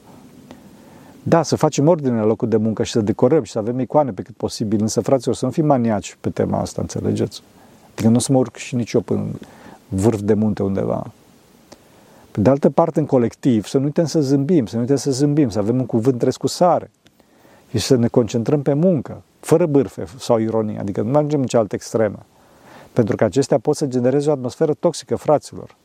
Da, 1.23 1.43
să 1.43 1.55
facem 1.55 1.87
ordine 1.87 2.15
la 2.15 2.25
locul 2.25 2.47
de 2.47 2.57
muncă 2.57 2.83
și 2.83 2.91
să 2.91 3.01
decorăm 3.01 3.43
și 3.43 3.51
să 3.51 3.59
avem 3.59 3.79
icoane 3.79 4.11
pe 4.11 4.21
cât 4.21 4.35
posibil, 4.35 4.81
însă, 4.81 5.01
fraților, 5.01 5.35
să 5.35 5.45
nu 5.45 5.51
fim 5.51 5.65
maniaci 5.65 6.17
pe 6.21 6.29
tema 6.29 6.59
asta, 6.59 6.81
înțelegeți? 6.81 7.43
Adică 7.91 8.09
nu 8.09 8.15
o 8.15 8.19
să 8.19 8.31
mă 8.31 8.37
urc 8.37 8.55
și 8.55 8.75
nici 8.75 8.91
eu 8.91 9.01
până 9.01 9.25
vârf 9.87 10.19
de 10.19 10.33
munte 10.33 10.63
undeva. 10.63 11.11
Pe 12.31 12.41
de 12.41 12.49
altă 12.49 12.69
parte, 12.69 12.99
în 12.99 13.05
colectiv, 13.05 13.65
să 13.65 13.77
nu 13.77 13.83
uităm 13.83 14.05
să 14.05 14.21
zâmbim, 14.21 14.65
să 14.65 14.75
nu 14.75 14.81
uităm 14.81 14.95
să 14.95 15.11
zâmbim, 15.11 15.49
să 15.49 15.59
avem 15.59 15.79
un 15.79 15.85
cuvânt 15.85 16.19
trescusare 16.19 16.91
și 17.69 17.77
să 17.77 17.95
ne 17.95 18.07
concentrăm 18.07 18.61
pe 18.61 18.73
muncă, 18.73 19.21
fără 19.39 19.65
bârfe 19.65 20.05
sau 20.17 20.37
ironie, 20.37 20.79
adică 20.79 21.01
nu 21.01 21.11
mergem 21.11 21.39
în 21.39 21.45
cealaltă 21.45 21.75
extremă. 21.75 22.25
Pentru 22.93 23.15
că 23.15 23.23
acestea 23.23 23.59
pot 23.59 23.75
să 23.75 23.85
genereze 23.85 24.29
o 24.29 24.31
atmosferă 24.31 24.73
toxică, 24.73 25.15
fraților. 25.15 25.75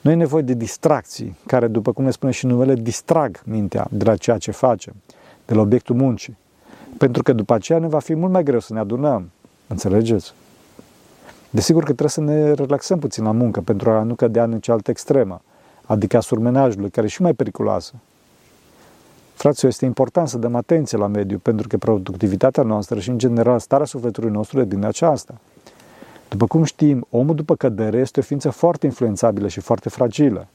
Nu 0.00 0.10
e 0.10 0.14
nevoie 0.14 0.42
de 0.42 0.54
distracții, 0.54 1.36
care, 1.46 1.66
după 1.66 1.92
cum 1.92 2.04
ne 2.04 2.10
spune 2.10 2.32
și 2.32 2.46
numele, 2.46 2.74
distrag 2.74 3.40
mintea 3.44 3.86
de 3.90 4.04
la 4.04 4.16
ceea 4.16 4.38
ce 4.38 4.50
facem, 4.50 4.94
de 5.46 5.54
la 5.54 5.60
obiectul 5.60 5.94
muncii. 5.94 6.36
Pentru 6.98 7.22
că 7.22 7.32
după 7.32 7.54
aceea 7.54 7.78
ne 7.78 7.88
va 7.88 7.98
fi 7.98 8.14
mult 8.14 8.32
mai 8.32 8.42
greu 8.42 8.60
să 8.60 8.72
ne 8.72 8.78
adunăm. 8.78 9.30
Înțelegeți? 9.66 10.34
Desigur 11.50 11.80
că 11.80 11.92
trebuie 11.92 12.08
să 12.08 12.20
ne 12.20 12.52
relaxăm 12.52 12.98
puțin 12.98 13.24
la 13.24 13.30
muncă 13.30 13.60
pentru 13.60 13.90
a 13.90 14.02
nu 14.02 14.14
cădea 14.14 14.44
în 14.44 14.60
cealaltă 14.60 14.90
extremă, 14.90 15.40
adică 15.84 16.16
a 16.16 16.20
surmenajului, 16.20 16.90
care 16.90 17.06
e 17.06 17.10
și 17.10 17.22
mai 17.22 17.32
periculoasă. 17.32 17.94
Fraților, 19.34 19.70
este 19.70 19.84
important 19.84 20.28
să 20.28 20.38
dăm 20.38 20.54
atenție 20.54 20.98
la 20.98 21.06
mediu, 21.06 21.38
pentru 21.38 21.68
că 21.68 21.76
productivitatea 21.76 22.62
noastră 22.62 22.98
și, 22.98 23.08
în 23.08 23.18
general, 23.18 23.58
starea 23.58 23.86
sufletului 23.86 24.30
nostru 24.30 24.60
e 24.60 24.64
din 24.64 24.84
aceasta. 24.84 25.34
După 26.28 26.46
cum 26.46 26.64
știm, 26.64 27.06
omul 27.10 27.34
după 27.34 27.54
cădere 27.54 27.98
este 27.98 28.20
o 28.20 28.22
ființă 28.22 28.50
foarte 28.50 28.86
influențabilă 28.86 29.48
și 29.48 29.60
foarte 29.60 29.88
fragilă. 29.88 30.46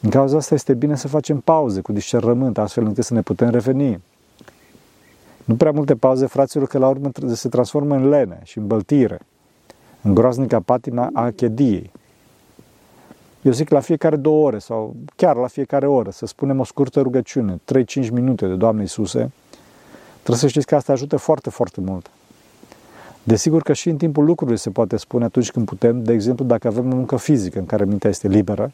În 0.00 0.10
cauza 0.10 0.36
asta 0.36 0.54
este 0.54 0.74
bine 0.74 0.96
să 0.96 1.08
facem 1.08 1.40
pauze 1.40 1.80
cu 1.80 1.92
discernământ, 1.92 2.58
astfel 2.58 2.84
încât 2.84 3.04
să 3.04 3.14
ne 3.14 3.22
putem 3.22 3.48
reveni. 3.48 4.02
Nu 5.44 5.54
prea 5.54 5.70
multe 5.70 5.96
pauze, 5.96 6.26
fraților, 6.26 6.66
că 6.66 6.78
la 6.78 6.88
urmă 6.88 7.10
se 7.32 7.48
transformă 7.48 7.94
în 7.94 8.08
lene 8.08 8.40
și 8.42 8.58
în 8.58 8.66
băltire– 8.66 9.20
în 9.31 9.31
groaznica 10.02 10.60
patima 10.60 11.10
a 11.12 11.30
chediei. 11.30 11.90
Eu 13.42 13.52
zic 13.52 13.70
la 13.70 13.80
fiecare 13.80 14.16
două 14.16 14.46
ore 14.46 14.58
sau 14.58 14.96
chiar 15.16 15.36
la 15.36 15.46
fiecare 15.46 15.86
oră 15.86 16.10
să 16.10 16.26
spunem 16.26 16.60
o 16.60 16.64
scurtă 16.64 17.00
rugăciune, 17.00 17.60
3-5 18.04 18.10
minute 18.10 18.46
de 18.46 18.54
Doamne 18.54 18.80
Iisuse, 18.80 19.32
trebuie 20.18 20.36
să 20.36 20.46
știți 20.46 20.66
că 20.66 20.74
asta 20.74 20.92
ajută 20.92 21.16
foarte, 21.16 21.50
foarte 21.50 21.80
mult. 21.80 22.10
Desigur 23.22 23.62
că 23.62 23.72
și 23.72 23.88
în 23.88 23.96
timpul 23.96 24.24
lucrurilor 24.24 24.58
se 24.58 24.70
poate 24.70 24.96
spune 24.96 25.24
atunci 25.24 25.50
când 25.50 25.66
putem, 25.66 26.02
de 26.02 26.12
exemplu, 26.12 26.44
dacă 26.44 26.68
avem 26.68 26.92
o 26.92 26.94
muncă 26.94 27.16
fizică 27.16 27.58
în 27.58 27.66
care 27.66 27.84
mintea 27.84 28.10
este 28.10 28.28
liberă, 28.28 28.72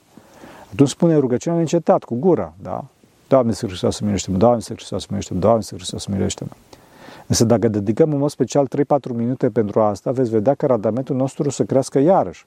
atunci 0.73 0.89
spune 0.89 1.17
rugăciunea 1.17 1.59
încetat, 1.59 2.05
cu 2.05 2.15
gura, 2.15 2.55
da? 2.63 2.85
Doamne 3.29 3.49
Iisus 3.49 3.69
Hristos 3.69 3.97
să 3.97 4.05
mirește-mă, 4.05 4.37
Doamne 4.37 4.57
Iisus 4.57 4.75
Hristos 4.77 5.01
să 5.01 5.07
mirește-mă, 5.11 5.41
Doamne 5.41 5.59
Iisus 5.59 5.77
Hristos 5.77 6.03
să 6.03 6.09
mirește-mă. 6.11 6.51
Însă 7.29 7.45
dacă 7.45 7.69
dedicăm 7.69 8.13
în 8.13 8.19
mod 8.19 8.31
special 8.31 8.69
3-4 8.77 9.15
minute 9.15 9.51
pentru 9.51 9.81
asta, 9.81 10.11
veți 10.11 10.31
vedea 10.31 10.55
că 10.55 10.67
randamentul 10.67 11.17
nostru 11.17 11.51
să 11.51 11.65
crească 11.65 11.99
iarăși. 11.99 12.47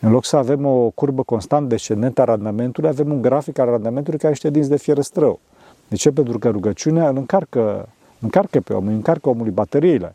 În 0.00 0.10
loc 0.10 0.24
să 0.24 0.36
avem 0.36 0.66
o 0.66 0.90
curbă 0.90 1.22
constant 1.22 1.68
descendentă 1.68 2.20
a 2.20 2.24
randamentului, 2.24 2.88
avem 2.88 3.10
un 3.12 3.22
grafic 3.22 3.58
al 3.58 3.66
randamentului 3.66 4.18
care 4.18 4.32
este 4.32 4.50
dinți 4.50 4.68
de 4.68 4.76
fierăstrău. 4.76 5.40
De 5.88 5.96
ce? 5.96 6.10
Pentru 6.10 6.38
că 6.38 6.48
rugăciunea 6.48 7.08
îl 7.08 7.16
încarcă, 7.16 7.88
încarcă 8.20 8.60
pe 8.60 8.72
om, 8.72 8.86
îl 8.86 8.92
încarcă 8.92 9.28
omului 9.28 9.52
bateriile. 9.52 10.14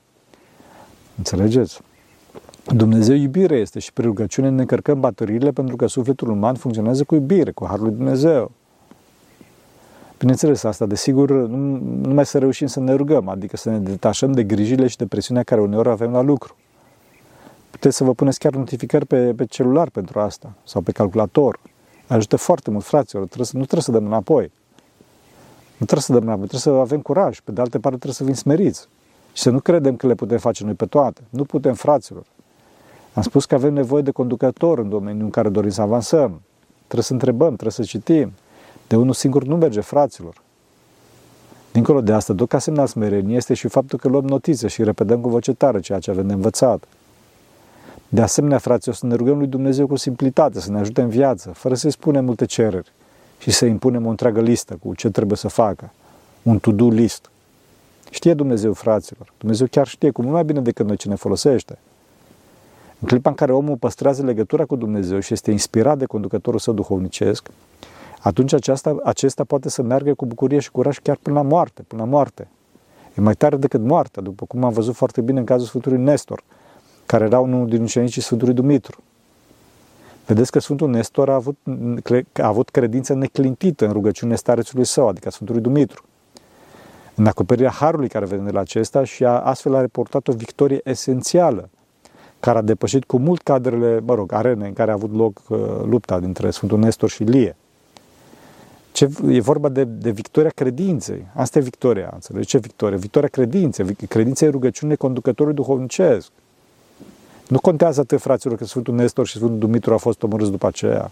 Înțelegeți? 1.18 1.82
Dumnezeu 2.66 3.16
iubire 3.16 3.56
este 3.56 3.80
și 3.80 3.94
pe 3.94 4.02
rugăciune 4.02 4.50
ne 4.50 4.62
încărcăm 4.62 5.00
bateriile 5.00 5.52
pentru 5.52 5.76
că 5.76 5.88
sufletul 5.88 6.30
uman 6.30 6.56
funcționează 6.56 7.04
cu 7.04 7.16
iubire, 7.16 7.52
cu 7.52 7.66
harul 7.66 7.86
lui 7.86 7.96
Dumnezeu. 7.96 8.52
Bineînțeles, 10.24 10.64
asta, 10.64 10.86
desigur, 10.86 11.32
nu, 11.32 11.78
numai 12.02 12.26
să 12.26 12.38
reușim 12.38 12.68
să 12.68 12.80
ne 12.80 12.94
rugăm, 12.94 13.28
adică 13.28 13.58
să 13.58 13.70
ne 13.70 13.78
detașăm 13.78 14.32
de 14.32 14.44
grijile 14.44 14.88
și 14.88 14.98
de 14.98 15.06
presiunea 15.06 15.44
care 15.44 15.62
uneori 15.62 15.90
avem 15.90 16.12
la 16.12 16.22
lucru. 16.22 16.56
Puteți 17.70 17.96
să 17.98 18.04
vă 18.04 18.14
puneți 18.14 18.40
chiar 18.40 18.54
notificări 18.54 19.06
pe, 19.06 19.34
pe 19.34 19.46
celular 19.46 19.90
pentru 19.90 20.20
asta 20.20 20.54
sau 20.64 20.82
pe 20.82 20.92
calculator. 20.92 21.60
Ajută 22.08 22.36
foarte 22.36 22.72
mult, 22.72 22.84
fraților. 22.84 23.26
Trebuie 23.26 23.46
să, 23.46 23.58
nu 23.58 23.62
trebuie 23.62 23.82
să 23.82 23.92
dăm 23.92 24.06
înapoi. 24.06 24.52
Nu 25.78 25.86
trebuie 25.86 26.02
să 26.02 26.14
dăm 26.14 26.22
înapoi, 26.22 26.48
trebuie 26.48 26.76
să 26.76 26.82
avem 26.82 27.02
curaj. 27.02 27.40
Pe 27.40 27.52
de 27.52 27.62
altă 27.62 27.80
parte, 27.80 27.98
trebuie 27.98 28.14
să 28.14 28.24
fim 28.24 28.34
smeriți. 28.34 28.88
Și 29.34 29.42
să 29.42 29.50
nu 29.50 29.60
credem 29.60 29.96
că 29.96 30.08
le 30.08 30.16
putem 30.16 30.38
face 30.38 30.64
noi 30.64 30.74
pe 30.74 30.86
toate. 30.86 31.22
Nu 31.30 31.44
putem, 31.44 31.74
fraților. 31.74 32.24
Am 33.14 33.22
spus 33.22 33.46
că 33.46 33.56
avem 33.56 33.74
nevoie 33.74 34.02
de 34.02 34.12
conducător 34.12 34.80
în 34.80 34.90
domeniul 34.90 35.24
în 35.24 35.30
care 35.30 35.50
dorim 35.50 35.70
să 35.70 35.82
avansăm. 35.82 36.42
Trebuie 36.78 37.04
să 37.04 37.14
întrebăm, 37.14 37.48
trebuie 37.48 37.72
să 37.72 37.84
citim, 37.84 38.32
de 38.94 39.00
unul 39.00 39.14
singur 39.14 39.44
nu 39.44 39.56
merge, 39.56 39.82
fraților. 39.82 40.42
Dincolo 41.72 42.02
de 42.02 42.14
asta, 42.14 42.34
tot 42.34 42.50
ca 42.50 42.60
semnal 42.60 42.88
smerenie 42.88 43.36
este 43.36 43.54
și 43.54 43.68
faptul 43.68 44.00
că 44.00 44.08
luăm 44.08 44.26
notițe 44.26 44.68
și 44.68 44.84
repetăm 44.84 45.20
cu 45.20 45.30
voce 45.30 45.54
tare 45.54 45.80
ceea 45.80 46.00
ce 46.00 46.12
avem 46.12 46.28
de 46.28 46.34
învățat. 46.34 46.84
De 48.10 48.22
asemenea, 48.22 48.58
frați, 48.58 48.90
o 48.90 48.92
să 48.92 49.06
ne 49.06 49.16
rugăm 49.16 49.38
lui 49.38 49.48
Dumnezeu 49.48 49.88
cu 49.88 49.96
simplitate, 49.96 50.60
să 50.60 50.72
ne 50.72 50.80
ajute 50.80 51.02
în 51.02 51.10
viață, 51.10 51.50
fără 51.50 51.76
să-i 51.76 51.92
spunem 51.92 52.26
multe 52.26 52.46
cereri 52.46 52.92
și 53.40 53.52
să 53.52 53.66
impunem 53.66 54.06
o 54.06 54.10
întreagă 54.10 54.42
listă 54.42 54.78
cu 54.84 54.96
ce 54.96 55.10
trebuie 55.10 55.38
să 55.38 55.48
facă. 55.48 55.92
Un 56.42 56.60
to-do 56.60 56.88
list. 56.88 57.30
Știe 58.10 58.34
Dumnezeu, 58.34 58.74
fraților. 58.74 59.34
Dumnezeu 59.38 59.68
chiar 59.72 59.88
știe 59.88 60.10
cum 60.10 60.26
mai 60.26 60.44
bine 60.44 60.62
decât 60.62 60.86
noi 60.86 60.96
ce 60.96 61.08
ne 61.08 61.16
folosește. 61.16 61.78
În 63.00 63.08
clipa 63.08 63.30
în 63.30 63.36
care 63.36 63.52
omul 63.54 63.76
păstrează 63.76 64.24
legătura 64.24 64.66
cu 64.66 64.76
Dumnezeu 64.76 65.20
și 65.20 65.34
este 65.34 65.52
inspirat 65.52 65.98
de 65.98 66.06
conducătorul 66.06 66.60
său 66.60 66.74
duhovnicesc, 66.74 67.50
atunci 68.24 68.54
aceasta, 68.54 68.96
acesta 69.04 69.44
poate 69.44 69.70
să 69.70 69.82
meargă 69.82 70.14
cu 70.14 70.26
bucurie 70.26 70.60
și 70.60 70.72
curaj 70.72 70.98
chiar 70.98 71.18
până 71.22 71.36
la 71.36 71.42
moarte, 71.42 71.82
până 71.82 72.02
la 72.02 72.08
moarte. 72.08 72.48
E 73.18 73.22
mai 73.22 73.34
tare 73.34 73.56
decât 73.58 73.82
moartea, 73.82 74.22
după 74.22 74.46
cum 74.46 74.64
am 74.64 74.74
văzut 74.74 74.96
foarte 74.96 75.22
bine 75.22 75.40
în 75.40 75.46
cazul 75.46 75.68
Sfântului 75.68 75.98
Nestor, 75.98 76.44
care 77.06 77.24
era 77.24 77.40
unul 77.40 77.68
din 77.68 77.82
ucenicii 77.82 78.22
Sfântului 78.22 78.54
Dumitru. 78.54 79.04
Vedeți 80.26 80.52
că 80.52 80.60
Sfântul 80.60 80.90
Nestor 80.90 81.30
a 81.30 81.34
avut, 81.34 81.58
a 82.34 82.48
avut 82.48 82.70
credință 82.70 83.14
neclintită 83.14 83.86
în 83.86 83.92
rugăciunea 83.92 84.36
starețului 84.36 84.86
său, 84.86 85.08
adică 85.08 85.30
Sfântului 85.30 85.62
Dumitru. 85.62 86.04
În 87.16 87.26
acoperirea 87.26 87.72
harului 87.72 88.08
care 88.08 88.26
vede 88.26 88.44
de 88.44 88.52
la 88.52 88.60
acesta 88.60 89.04
și 89.04 89.26
a, 89.26 89.40
astfel 89.40 89.76
a 89.76 89.80
reportat 89.80 90.28
o 90.28 90.32
victorie 90.32 90.82
esențială, 90.84 91.70
care 92.40 92.58
a 92.58 92.62
depășit 92.62 93.04
cu 93.04 93.18
mult 93.18 93.42
cadrele, 93.42 94.00
mă 94.06 94.16
rog, 94.16 94.32
arene 94.32 94.68
în 94.68 94.74
care 94.74 94.92
a 94.92 94.94
avut 94.94 95.16
loc 95.16 95.42
uh, 95.48 95.58
lupta 95.86 96.20
dintre 96.20 96.50
Sfântul 96.50 96.80
Nestor 96.80 97.10
și 97.10 97.24
Lie. 97.24 97.56
Ce, 98.94 99.10
e 99.28 99.40
vorba 99.40 99.70
de, 99.70 99.84
de 99.84 100.12
victoria 100.12 100.52
credinței. 100.56 101.28
Asta 101.36 101.60
e 101.60 101.62
victoria, 101.62 102.10
înțelegi? 102.14 102.48
Ce 102.48 102.58
victorie? 102.58 102.98
Victoria 102.98 103.28
credinței. 103.28 103.96
Credința 104.08 104.46
e 104.46 104.50
rugăciune 104.50 104.96
conducătorului 104.96 105.56
duhovnicesc. 105.56 106.32
Nu 107.48 107.60
contează 107.60 108.00
atât, 108.00 108.22
fraților, 108.22 108.58
că 108.58 108.66
Sfântul 108.66 108.94
Nestor 108.94 109.28
și 109.28 109.38
Sfântul 109.38 109.58
Dumitru 109.58 109.92
au 109.92 109.98
fost 109.98 110.24
omorâți 110.24 110.52
după 110.52 110.68
aceea. 110.68 111.12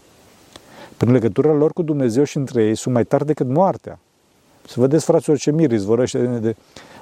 Prin 0.96 1.12
legătura 1.12 1.52
lor 1.52 1.72
cu 1.72 1.82
Dumnezeu 1.82 2.24
și 2.24 2.36
între 2.36 2.64
ei 2.64 2.74
sunt 2.74 2.94
mai 2.94 3.04
tari 3.04 3.26
decât 3.26 3.46
moartea. 3.46 3.98
Să 4.66 4.80
vedeți, 4.80 5.04
fraților, 5.04 5.38
ce 5.38 5.50
mir 5.50 5.72
izvorăște, 5.72 6.18
de, 6.18 6.38
de, 6.38 6.56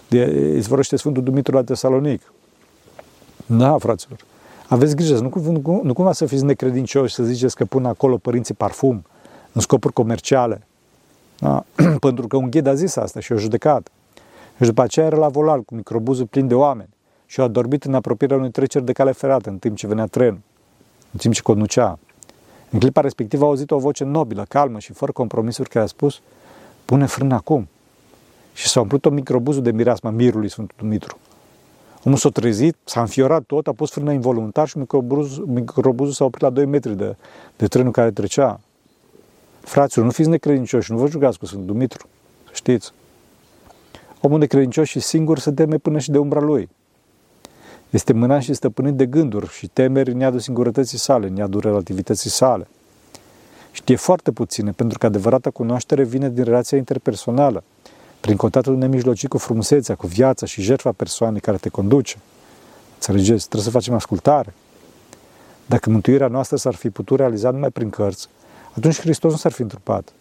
de, 0.09 0.57
izvorăște 0.57 0.97
Sfântul 0.97 1.23
Dumitru 1.23 1.55
la 1.55 1.65
Tesalonic. 1.65 2.33
Da, 3.47 3.79
fraților. 3.79 4.19
Aveți 4.69 4.97
grijă, 4.97 5.19
nu, 5.19 5.33
nu, 5.51 5.81
nu 5.83 5.93
cumva 5.93 6.13
să 6.13 6.27
fiți 6.27 6.45
necredincioși, 6.45 7.15
să 7.15 7.23
ziceți 7.23 7.57
că 7.57 7.65
pun 7.65 7.85
acolo 7.85 8.17
părinții 8.17 8.55
parfum 8.55 9.05
în 9.53 9.61
scopuri 9.61 9.93
comerciale. 9.93 10.65
Da? 11.41 11.65
Pentru 12.07 12.27
că 12.27 12.37
un 12.37 12.51
ghid 12.51 12.67
a 12.67 12.75
zis 12.75 12.97
asta 12.97 13.21
și 13.21 13.33
a 13.33 13.37
judecat. 13.37 13.89
Și 14.57 14.67
după 14.67 14.83
aceea 14.83 15.07
era 15.07 15.17
la 15.17 15.29
volan 15.29 15.63
cu 15.63 15.75
microbuzul 15.75 16.27
plin 16.27 16.49
de 16.49 16.55
oameni 16.55 16.89
și 17.27 17.41
a 17.41 17.49
dormit 17.49 17.85
în 17.85 17.95
apropierea 17.95 18.37
unui 18.37 18.51
treceri 18.51 18.85
de 18.85 18.93
cale 18.93 19.13
ferată 19.13 19.49
în 19.49 19.59
timp 19.59 19.77
ce 19.77 19.87
venea 19.87 20.07
trenul, 20.07 20.41
în 21.13 21.19
timp 21.19 21.35
ce 21.35 21.43
conducea. 21.43 21.99
În 22.71 22.79
clipa 22.79 23.01
respectivă 23.01 23.45
a 23.45 23.47
auzit 23.47 23.71
o 23.71 23.79
voce 23.79 24.05
nobilă, 24.05 24.45
calmă 24.49 24.79
și 24.79 24.93
fără 24.93 25.13
compromisuri 25.13 25.69
care 25.69 25.85
a 25.85 25.89
spus 25.89 26.21
pune 26.85 27.07
frână 27.07 27.35
acum. 27.35 27.69
Și 28.53 28.69
s-a 28.69 28.81
umplut 28.81 29.05
o 29.05 29.11
microbuzul 29.11 29.63
de 29.63 29.71
mireasma 29.71 30.11
mirului 30.11 30.49
Sfântul 30.49 30.77
Dumitru. 30.79 31.19
Omul 32.05 32.19
s-a 32.19 32.29
trezit, 32.29 32.77
s-a 32.85 33.01
înfiorat 33.01 33.43
tot, 33.43 33.67
a 33.67 33.73
pus 33.73 33.91
frână 33.91 34.13
involuntar 34.13 34.69
și 34.69 34.79
microbuzul, 34.79 35.47
microbuzul 35.47 36.13
s-a 36.13 36.25
oprit 36.25 36.43
la 36.43 36.51
2 36.51 36.65
metri 36.65 36.97
de, 36.97 37.17
de 37.57 37.67
trenul 37.67 37.93
care 37.93 38.11
trecea. 38.11 38.61
Fraților, 39.61 40.05
nu 40.05 40.11
fiți 40.11 40.29
necredincioși, 40.29 40.93
nu 40.93 40.99
vă 40.99 41.09
jugați 41.09 41.39
cu 41.39 41.47
Sfântul 41.47 41.67
Dumitru, 41.67 42.09
știți. 42.53 42.93
Omul 44.21 44.39
necredincios 44.39 44.89
și 44.89 45.01
singur 45.01 45.39
se 45.39 45.51
teme 45.51 45.79
până 45.79 45.99
și 45.99 46.11
de 46.11 46.19
umbra 46.19 46.41
lui. 46.41 46.69
Este 47.91 48.13
mânat 48.13 48.43
și 48.43 48.55
stăpânit 48.55 48.95
de 48.95 49.07
gânduri 49.07 49.51
și 49.51 49.67
temeri 49.67 50.11
în 50.11 50.19
iadul 50.19 50.41
singurătății 50.41 50.99
sale, 50.99 51.27
în 51.27 51.37
iadul 51.37 51.61
relativității 51.61 52.31
sale. 52.31 52.67
Știe 53.73 53.97
foarte 53.97 54.33
puține, 54.33 54.71
pentru 54.71 54.99
că 54.99 55.07
adevărata 55.07 55.51
cunoaștere 55.51 56.05
vine 56.05 56.31
din 56.31 56.45
relația 56.45 56.79
interpersonală, 56.79 57.63
prin 58.21 58.37
contactul 58.37 58.77
nemijlocit 58.77 59.29
cu 59.29 59.39
frumusețea, 59.39 59.95
cu 59.95 60.07
viața 60.07 60.47
și 60.47 60.63
jertfa 60.63 60.93
persoanei 60.93 61.41
care 61.41 61.57
te 61.57 61.69
conduce. 61.69 62.19
Înțelegeți? 62.95 63.45
Trebuie 63.45 63.63
să 63.63 63.71
facem 63.71 63.95
ascultare. 63.95 64.55
Dacă 65.67 65.91
mântuirea 65.91 66.27
noastră 66.27 66.57
s-ar 66.57 66.75
fi 66.75 66.91
putut 66.91 67.19
realiza 67.19 67.51
numai 67.51 67.71
prin 67.71 67.91
cărți, 67.91 68.29
atunci 68.81 69.01
Hristos 69.01 69.31
nu 69.31 69.37
s-ar 69.37 69.53
fi 69.53 69.63
întrupat. 69.63 70.13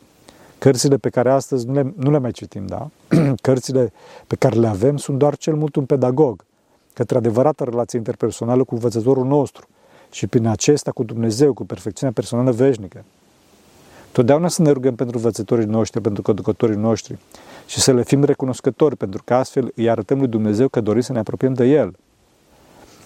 Cărțile 0.58 0.98
pe 0.98 1.10
care 1.10 1.32
astăzi 1.32 1.68
nu 1.68 1.74
le, 1.74 1.94
nu 1.96 2.12
le 2.12 2.18
mai 2.18 2.32
citim, 2.32 2.66
da? 2.66 2.90
Cărțile 3.42 3.92
pe 4.28 4.36
care 4.36 4.56
le 4.56 4.68
avem 4.68 4.98
sunt 4.98 5.18
doar 5.18 5.38
cel 5.38 5.56
mult 5.56 5.76
un 5.76 5.86
pedagog 5.86 6.44
către 6.94 7.18
adevărată 7.18 7.64
relație 7.64 7.98
interpersonală 7.98 8.64
cu 8.64 8.74
învățătorul 8.74 9.26
nostru 9.26 9.68
și 10.12 10.28
prin 10.28 10.48
acesta 10.48 10.92
cu 10.92 11.04
Dumnezeu, 11.04 11.54
cu 11.54 11.66
perfecțiunea 11.66 12.14
personală 12.14 12.52
veșnică. 12.52 13.04
Totdeauna 14.12 14.48
să 14.48 14.62
ne 14.62 14.72
rugăm 14.72 14.96
pentru 14.96 15.18
învățătorii 15.18 15.66
noștri, 15.66 16.02
pentru 16.02 16.22
conducătorii 16.22 16.76
noștri 16.76 17.18
și 17.68 17.80
să 17.80 17.94
le 17.94 18.04
fim 18.04 18.24
recunoscători, 18.24 18.96
pentru 18.96 19.22
că 19.26 19.34
astfel 19.34 19.72
îi 19.76 19.90
arătăm 19.90 20.18
lui 20.18 20.28
Dumnezeu 20.28 20.68
că 20.68 20.82
dorim 20.82 21.02
să 21.02 21.12
ne 21.12 21.20
apropiem 21.20 21.54
de 21.54 21.66
El. 21.66 21.96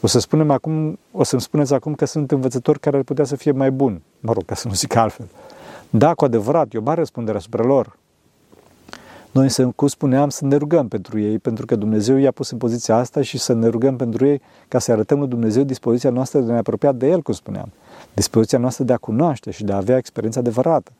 O 0.06 0.08
să 0.08 0.20
spunem 0.20 0.52
acum, 0.52 1.00
o 1.12 1.24
să-mi 1.24 1.42
spuneți 1.42 1.74
acum 1.74 1.96
că 1.96 2.06
sunt 2.06 2.32
învățători 2.32 2.80
care 2.80 2.98
ar 2.98 3.04
putea 3.04 3.24
să 3.24 3.36
fie 3.36 3.52
mai 3.52 3.72
buni. 3.72 4.04
Mă 4.20 4.34
rog, 4.34 4.46
ca 4.46 4.56
să 4.56 4.68
nu 4.68 4.74
zic 4.74 4.96
altfel. 4.96 5.28
Da, 5.89 6.13
cu 6.13 6.26
adevărat, 6.26 6.74
e 6.74 6.78
o 6.78 6.82
mare 6.82 7.00
răspundere 7.00 7.38
asupra 7.38 7.63
lor. 7.63 7.98
Noi, 9.32 9.50
să, 9.50 9.66
cum 9.76 9.88
spuneam, 9.88 10.30
să 10.30 10.46
ne 10.46 10.56
rugăm 10.56 10.88
pentru 10.88 11.20
ei, 11.20 11.39
pentru 11.39 11.66
că 11.66 11.76
Dumnezeu 11.76 12.16
i-a 12.16 12.32
pus 12.32 12.50
în 12.50 12.58
poziția 12.58 12.96
asta 12.96 13.22
și 13.22 13.38
să 13.38 13.54
ne 13.54 13.68
rugăm 13.68 13.96
pentru 13.96 14.26
ei 14.26 14.42
ca 14.68 14.80
să 14.80 14.92
arătăm 14.92 15.20
lui 15.20 15.28
Dumnezeu 15.28 15.63
dispoziția 15.63 16.10
noastră 16.10 16.39
de 16.39 16.50
a 16.50 16.54
ne 16.54 16.58
apropia 16.58 16.92
de 16.92 17.08
El, 17.08 17.22
cum 17.22 17.34
spuneam. 17.34 17.72
Dispoziția 18.13 18.58
noastră 18.58 18.84
de 18.84 18.94
a 18.94 18.98
cunoaște 18.98 19.52
și 19.52 19.63
de 19.63 19.72
a 19.72 19.76
avea 19.76 19.98
experiența 19.98 20.39
adevărată. 20.39 20.92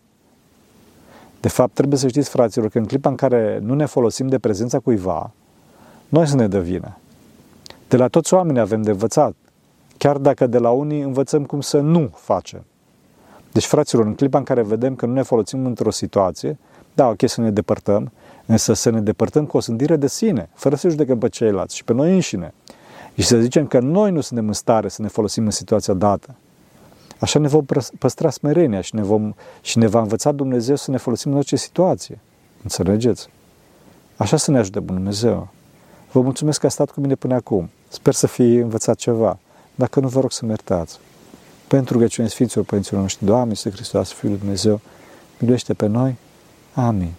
De 1.40 1.48
fapt, 1.48 1.74
trebuie 1.74 2.00
să 2.00 2.08
știți, 2.08 2.30
fraților, 2.30 2.70
că 2.70 2.78
în 2.78 2.86
clipa 2.86 3.10
în 3.10 3.16
care 3.16 3.60
nu 3.62 3.74
ne 3.74 3.86
folosim 3.86 4.28
de 4.28 4.40
prezența 4.40 4.80
cuiva, 4.80 5.32
noi 6.10 6.28
să 6.28 6.36
ne 6.36 6.48
dă 6.48 6.60
vină. 6.60 6.98
De 7.94 8.00
la 8.00 8.08
toți 8.08 8.34
oamenii 8.34 8.62
avem 8.62 8.82
de 8.82 8.92
învățat, 8.92 9.36
chiar 9.98 10.18
dacă 10.18 10.48
de 10.48 10.58
la 10.58 10.70
unii 10.70 11.02
învățăm 11.02 11.46
cum 11.46 11.62
să 11.62 11.80
nu 11.80 12.12
facem. 12.16 12.66
Deci, 13.52 13.66
fraților, 13.66 14.06
în 14.06 14.16
clipa 14.16 14.38
în 14.38 14.44
care 14.44 14.62
vedem 14.62 14.96
că 14.96 15.06
nu 15.06 15.14
ne 15.14 15.22
folosim 15.22 15.66
într-o 15.66 15.92
situație, 15.92 16.58
da, 16.94 17.08
ok, 17.08 17.22
să 17.26 17.42
ne 17.42 17.52
depărtăm, 17.52 18.12
însă 18.46 18.74
să 18.74 18.90
ne 18.90 19.02
depărtăm 19.02 19.46
cu 19.46 19.58
o 19.58 19.60
sândire 19.60 19.96
de 19.96 20.08
sine, 20.08 20.50
fără 20.54 20.76
să 20.76 20.90
judecăm 20.90 21.18
pe 21.18 21.30
ceilalți 21.30 21.76
și 21.76 21.84
pe 21.84 21.94
noi 21.94 22.14
înșine. 22.14 22.54
Și 23.16 23.26
să 23.26 23.40
zicem 23.40 23.68
că 23.68 23.80
noi 23.80 24.12
nu 24.12 24.22
suntem 24.22 24.48
în 24.48 24.54
stare 24.54 24.88
să 24.88 25.02
ne 25.02 25.08
folosim 25.08 25.46
în 25.46 25.52
situația 25.52 25.94
dată. 25.94 26.36
Așa 27.20 27.40
ne 27.40 27.48
vom 27.48 27.66
păstra 28.00 28.30
smerenia 28.30 28.82
și 28.82 28.96
ne, 28.96 29.02
vom, 29.02 29.34
și 29.62 29.78
ne 29.78 29.88
va 29.88 30.00
învăța 30.02 30.32
Dumnezeu 30.32 30.76
să 30.76 30.92
ne 30.92 30.98
folosim 30.98 31.32
în 31.32 31.38
orice 31.38 31.56
situație. 31.56 32.20
Înțelegeți? 32.64 33.30
Așa 34.18 34.38
să 34.38 34.52
ne 34.52 34.58
ajute 34.58 34.80
Dumnezeu. 34.80 35.48
Vă 36.12 36.22
mulțumesc 36.22 36.60
că 36.60 36.66
a 36.66 36.70
stat 36.70 36.92
cu 36.92 37.00
mine 37.00 37.16
până 37.16 37.34
acum. 37.34 37.70
Sper 37.94 38.14
să 38.14 38.28
fi 38.28 38.42
învățat 38.42 38.96
ceva. 38.96 39.38
Dacă 39.76 40.00
nu, 40.00 40.08
vă 40.08 40.20
rog 40.20 40.32
să 40.32 40.46
mă 40.46 40.50
iertați. 40.50 41.00
Pentru 41.68 41.94
rugăciunea 41.94 42.30
Sfinților 42.30 42.66
Părinților 42.66 43.02
noștri, 43.02 43.26
Doamne, 43.26 43.54
Să 43.54 43.70
Hristos, 43.70 44.12
Fiul 44.12 44.32
lui 44.32 44.40
Dumnezeu, 44.40 44.82
miluiește 45.40 45.74
pe 45.74 45.86
noi. 45.86 46.16
Amin. 46.74 47.14